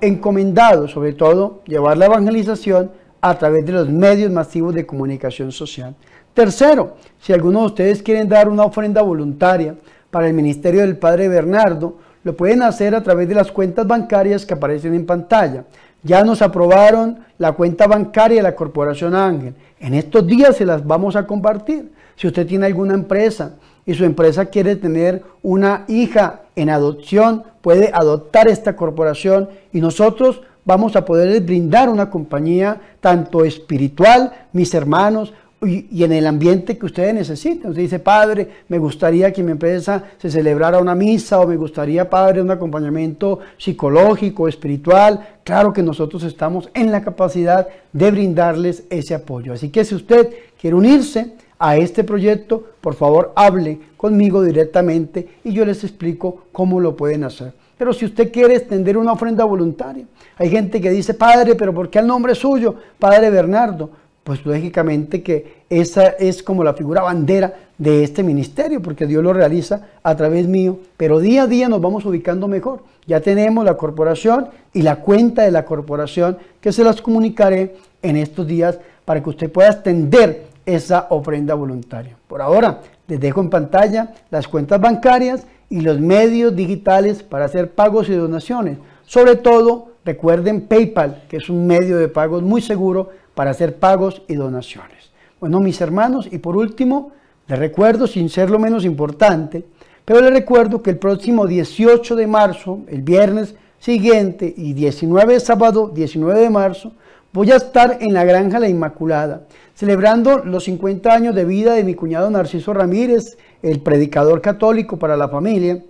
encomendado, 0.00 0.88
sobre 0.88 1.12
todo 1.12 1.62
llevar 1.64 1.96
la 1.96 2.06
evangelización 2.06 2.90
a 3.20 3.38
través 3.38 3.64
de 3.66 3.72
los 3.72 3.88
medios 3.88 4.32
masivos 4.32 4.74
de 4.74 4.86
comunicación 4.86 5.52
social. 5.52 5.94
Tercero, 6.34 6.96
si 7.20 7.32
algunos 7.32 7.62
de 7.62 7.66
ustedes 7.66 8.02
quieren 8.02 8.28
dar 8.28 8.48
una 8.48 8.64
ofrenda 8.64 9.02
voluntaria, 9.02 9.76
para 10.10 10.26
el 10.26 10.34
ministerio 10.34 10.80
del 10.80 10.96
Padre 10.96 11.28
Bernardo, 11.28 11.98
lo 12.22 12.36
pueden 12.36 12.62
hacer 12.62 12.94
a 12.94 13.02
través 13.02 13.28
de 13.28 13.34
las 13.34 13.50
cuentas 13.50 13.86
bancarias 13.86 14.44
que 14.44 14.54
aparecen 14.54 14.94
en 14.94 15.06
pantalla. 15.06 15.64
Ya 16.02 16.24
nos 16.24 16.42
aprobaron 16.42 17.20
la 17.38 17.52
cuenta 17.52 17.86
bancaria 17.86 18.38
de 18.38 18.42
la 18.42 18.54
Corporación 18.54 19.14
Ángel. 19.14 19.54
En 19.78 19.94
estos 19.94 20.26
días 20.26 20.56
se 20.56 20.66
las 20.66 20.86
vamos 20.86 21.16
a 21.16 21.26
compartir. 21.26 21.92
Si 22.16 22.26
usted 22.26 22.46
tiene 22.46 22.66
alguna 22.66 22.94
empresa 22.94 23.54
y 23.86 23.94
su 23.94 24.04
empresa 24.04 24.46
quiere 24.46 24.76
tener 24.76 25.22
una 25.42 25.84
hija 25.88 26.42
en 26.56 26.70
adopción, 26.70 27.44
puede 27.60 27.90
adoptar 27.92 28.48
esta 28.48 28.76
corporación 28.76 29.48
y 29.72 29.80
nosotros 29.80 30.42
vamos 30.64 30.96
a 30.96 31.04
poder 31.04 31.40
brindar 31.42 31.88
una 31.88 32.10
compañía 32.10 32.80
tanto 33.00 33.44
espiritual, 33.44 34.32
mis 34.52 34.74
hermanos, 34.74 35.32
y, 35.62 36.04
en 36.04 36.12
el 36.12 36.26
ambiente 36.26 36.78
que 36.78 36.86
ustedes 36.86 37.14
necesiten. 37.14 37.70
Usted 37.70 37.82
dice, 37.82 37.98
padre, 37.98 38.48
me 38.68 38.78
gustaría 38.78 39.32
que 39.32 39.42
mi 39.42 39.52
empresa 39.52 40.04
se 40.18 40.30
celebrara 40.30 40.78
una 40.78 40.94
misa 40.94 41.38
o 41.40 41.46
me 41.46 41.56
gustaría, 41.56 42.08
padre, 42.08 42.40
un 42.40 42.50
acompañamiento 42.50 43.40
psicológico, 43.58 44.48
espiritual. 44.48 45.28
Claro 45.44 45.72
que 45.72 45.82
nosotros 45.82 46.22
estamos 46.22 46.70
en 46.74 46.90
la 46.90 47.02
capacidad 47.02 47.68
de 47.92 48.10
brindarles 48.10 48.84
ese 48.88 49.14
apoyo. 49.14 49.52
Así 49.52 49.68
que 49.68 49.84
si 49.84 49.94
usted 49.94 50.30
quiere 50.58 50.76
unirse 50.76 51.32
a 51.58 51.76
este 51.76 52.04
proyecto, 52.04 52.64
por 52.80 52.94
favor, 52.94 53.32
hable 53.36 53.80
conmigo 53.98 54.42
directamente 54.42 55.28
y 55.44 55.52
yo 55.52 55.66
les 55.66 55.84
explico 55.84 56.44
cómo 56.52 56.80
lo 56.80 56.96
pueden 56.96 57.24
hacer. 57.24 57.52
Pero 57.76 57.92
si 57.92 58.06
usted 58.06 58.32
quiere 58.32 58.56
extender 58.56 58.96
una 58.96 59.12
ofrenda 59.12 59.44
voluntaria, 59.44 60.04
hay 60.36 60.50
gente 60.50 60.80
que 60.80 60.90
dice, 60.90 61.14
Padre, 61.14 61.54
pero 61.54 61.74
¿por 61.74 61.90
qué 61.90 61.98
el 61.98 62.06
nombre 62.06 62.34
suyo? 62.34 62.74
Padre 62.98 63.28
Bernardo 63.30 63.90
pues 64.30 64.46
lógicamente 64.46 65.24
que 65.24 65.64
esa 65.68 66.06
es 66.06 66.44
como 66.44 66.62
la 66.62 66.74
figura 66.74 67.02
bandera 67.02 67.52
de 67.78 68.04
este 68.04 68.22
ministerio, 68.22 68.80
porque 68.80 69.08
Dios 69.08 69.24
lo 69.24 69.32
realiza 69.32 69.88
a 70.04 70.14
través 70.14 70.46
mío, 70.46 70.78
pero 70.96 71.18
día 71.18 71.42
a 71.42 71.46
día 71.48 71.68
nos 71.68 71.80
vamos 71.80 72.04
ubicando 72.04 72.46
mejor. 72.46 72.84
Ya 73.08 73.20
tenemos 73.20 73.64
la 73.64 73.76
corporación 73.76 74.46
y 74.72 74.82
la 74.82 75.00
cuenta 75.00 75.42
de 75.42 75.50
la 75.50 75.64
corporación 75.64 76.38
que 76.60 76.70
se 76.70 76.84
las 76.84 77.02
comunicaré 77.02 77.74
en 78.02 78.16
estos 78.16 78.46
días 78.46 78.78
para 79.04 79.20
que 79.20 79.30
usted 79.30 79.50
pueda 79.50 79.70
extender 79.70 80.44
esa 80.64 81.08
ofrenda 81.10 81.54
voluntaria. 81.54 82.16
Por 82.28 82.40
ahora, 82.40 82.82
les 83.08 83.18
dejo 83.18 83.40
en 83.40 83.50
pantalla 83.50 84.12
las 84.30 84.46
cuentas 84.46 84.80
bancarias 84.80 85.44
y 85.68 85.80
los 85.80 85.98
medios 85.98 86.54
digitales 86.54 87.24
para 87.24 87.46
hacer 87.46 87.72
pagos 87.72 88.08
y 88.08 88.12
donaciones. 88.12 88.78
Sobre 89.06 89.34
todo, 89.34 89.88
recuerden 90.04 90.68
PayPal, 90.68 91.24
que 91.28 91.38
es 91.38 91.50
un 91.50 91.66
medio 91.66 91.98
de 91.98 92.06
pagos 92.06 92.44
muy 92.44 92.62
seguro 92.62 93.10
para 93.34 93.50
hacer 93.50 93.76
pagos 93.76 94.22
y 94.28 94.34
donaciones. 94.34 95.10
Bueno, 95.40 95.60
mis 95.60 95.80
hermanos, 95.80 96.28
y 96.30 96.38
por 96.38 96.56
último, 96.56 97.12
les 97.46 97.58
recuerdo, 97.58 98.06
sin 98.06 98.28
ser 98.28 98.50
lo 98.50 98.58
menos 98.58 98.84
importante, 98.84 99.64
pero 100.04 100.20
les 100.20 100.32
recuerdo 100.32 100.82
que 100.82 100.90
el 100.90 100.98
próximo 100.98 101.46
18 101.46 102.16
de 102.16 102.26
marzo, 102.26 102.80
el 102.88 103.02
viernes 103.02 103.54
siguiente, 103.78 104.52
y 104.56 104.72
19 104.72 105.40
sábado, 105.40 105.90
19 105.94 106.40
de 106.40 106.50
marzo, 106.50 106.92
voy 107.32 107.50
a 107.50 107.56
estar 107.56 107.98
en 108.00 108.12
la 108.12 108.24
Granja 108.24 108.58
La 108.58 108.68
Inmaculada, 108.68 109.46
celebrando 109.74 110.38
los 110.44 110.64
50 110.64 111.12
años 111.12 111.34
de 111.34 111.44
vida 111.44 111.74
de 111.74 111.84
mi 111.84 111.94
cuñado 111.94 112.30
Narciso 112.30 112.74
Ramírez, 112.74 113.38
el 113.62 113.80
predicador 113.80 114.40
católico 114.40 114.98
para 114.98 115.16
la 115.16 115.28
familia, 115.28 115.82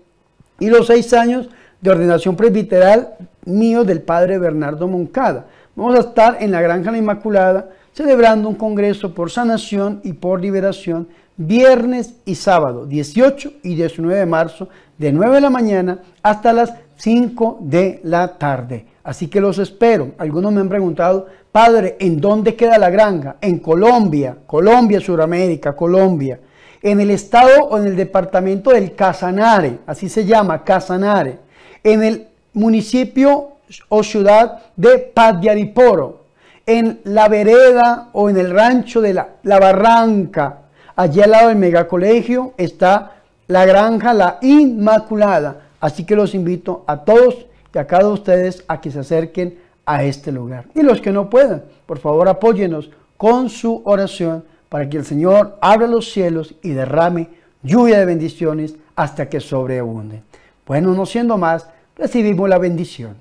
y 0.59 0.69
los 0.69 0.87
6 0.87 1.13
años 1.15 1.49
de 1.81 1.91
ordenación 1.91 2.37
presbiteral 2.37 3.15
mío 3.47 3.85
del 3.85 4.03
padre 4.03 4.39
Bernardo 4.39 4.87
Moncada. 4.87 5.47
Vamos 5.81 5.97
a 5.97 6.01
estar 6.01 6.37
en 6.41 6.51
la 6.51 6.61
Granja 6.61 6.91
La 6.91 6.99
Inmaculada 6.99 7.71
celebrando 7.95 8.51
un 8.51 8.55
congreso 8.55 9.15
por 9.15 9.31
sanación 9.31 10.03
y 10.05 10.13
por 10.13 10.39
liberación 10.39 11.09
viernes 11.39 12.17
y 12.27 12.35
sábado, 12.35 12.85
18 12.85 13.51
y 13.63 13.77
19 13.77 14.19
de 14.19 14.27
marzo, 14.27 14.69
de 14.99 15.11
9 15.11 15.37
de 15.37 15.41
la 15.41 15.49
mañana 15.49 16.01
hasta 16.23 16.53
las 16.53 16.75
5 16.97 17.61
de 17.63 18.03
la 18.05 18.37
tarde. 18.37 18.85
Así 19.03 19.29
que 19.29 19.41
los 19.41 19.57
espero. 19.57 20.11
Algunos 20.19 20.53
me 20.53 20.61
han 20.61 20.69
preguntado, 20.69 21.29
padre, 21.51 21.97
¿en 21.99 22.21
dónde 22.21 22.57
queda 22.57 22.77
la 22.77 22.91
granja? 22.91 23.37
En 23.41 23.59
Colombia, 23.59 24.37
Colombia, 24.47 25.01
Sudamérica, 25.01 25.75
Colombia. 25.75 26.41
En 26.83 27.01
el 27.01 27.11
estado 27.11 27.69
o 27.71 27.79
en 27.79 27.87
el 27.87 27.97
departamento 27.97 28.69
del 28.69 28.95
Casanare, 28.95 29.79
así 29.87 30.11
se 30.11 30.27
llama, 30.27 30.63
Casanare. 30.63 31.39
En 31.83 32.03
el 32.03 32.29
municipio 32.53 33.53
o 33.89 34.03
ciudad 34.03 34.63
de 34.77 34.99
Padiariporo, 34.99 36.25
en 36.67 37.01
la 37.05 37.29
vereda 37.29 38.11
o 38.13 38.29
en 38.31 38.37
el 38.37 38.51
rancho 38.51 39.01
de 39.01 39.15
la, 39.15 39.29
la 39.43 39.59
Barranca, 39.59 40.59
allí 40.97 41.21
al 41.21 41.31
lado 41.31 41.49
del 41.49 41.59
megacolegio, 41.59 42.55
está 42.57 43.13
la 43.47 43.65
granja 43.65 44.13
La 44.13 44.39
Inmaculada. 44.43 45.63
Así 45.81 46.05
que 46.05 46.15
los 46.15 46.35
invito 46.35 46.85
a 46.87 47.05
todos 47.05 47.47
y 47.75 47.79
a 47.79 47.87
cada 47.87 48.05
de 48.05 48.13
ustedes 48.13 48.65
a 48.69 48.81
que 48.81 48.91
se 48.91 49.01
acerquen 49.01 49.59
a 49.87 50.05
este 50.05 50.31
lugar. 50.31 50.67
Y 50.75 50.83
los 50.83 51.01
que 51.01 51.11
no 51.11 51.31
puedan, 51.31 51.65
por 51.87 51.99
favor 51.99 52.29
apóyenos 52.29 52.91
con 53.17 53.49
su 53.49 53.83
oración 53.85 54.45
para 54.69 54.89
que 54.89 54.99
el 54.99 55.05
Señor 55.05 55.59
abra 55.61 55.87
los 55.87 56.13
cielos 56.13 56.55
y 56.63 56.71
derrame 56.71 57.29
lluvia 57.63 57.99
de 57.99 58.05
bendiciones 58.05 58.77
hasta 58.95 59.29
que 59.29 59.41
sobreabunden. 59.41 60.23
Bueno, 60.67 60.95
no 60.95 61.07
siendo 61.07 61.37
más, 61.37 61.67
recibimos 61.97 62.49
la 62.49 62.59
bendición. 62.59 63.17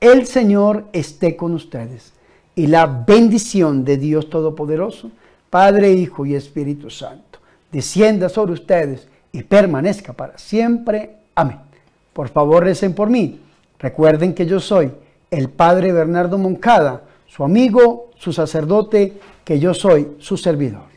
El 0.00 0.26
Señor 0.26 0.86
esté 0.94 1.36
con 1.36 1.52
ustedes 1.52 2.14
y 2.54 2.68
la 2.68 2.86
bendición 2.86 3.84
de 3.84 3.98
Dios 3.98 4.30
Todopoderoso, 4.30 5.10
Padre, 5.50 5.92
Hijo 5.92 6.24
y 6.24 6.34
Espíritu 6.34 6.88
Santo, 6.88 7.38
descienda 7.70 8.30
sobre 8.30 8.52
ustedes 8.52 9.08
y 9.30 9.42
permanezca 9.42 10.14
para 10.14 10.38
siempre. 10.38 11.16
Amén. 11.34 11.58
Por 12.14 12.28
favor, 12.28 12.64
recen 12.64 12.94
por 12.94 13.10
mí. 13.10 13.40
Recuerden 13.78 14.34
que 14.34 14.46
yo 14.46 14.58
soy 14.58 14.90
el 15.30 15.50
Padre 15.50 15.92
Bernardo 15.92 16.38
Moncada, 16.38 17.02
su 17.26 17.44
amigo, 17.44 18.10
su 18.16 18.32
sacerdote, 18.32 19.20
que 19.44 19.58
yo 19.58 19.74
soy 19.74 20.12
su 20.18 20.38
servidor. 20.38 20.89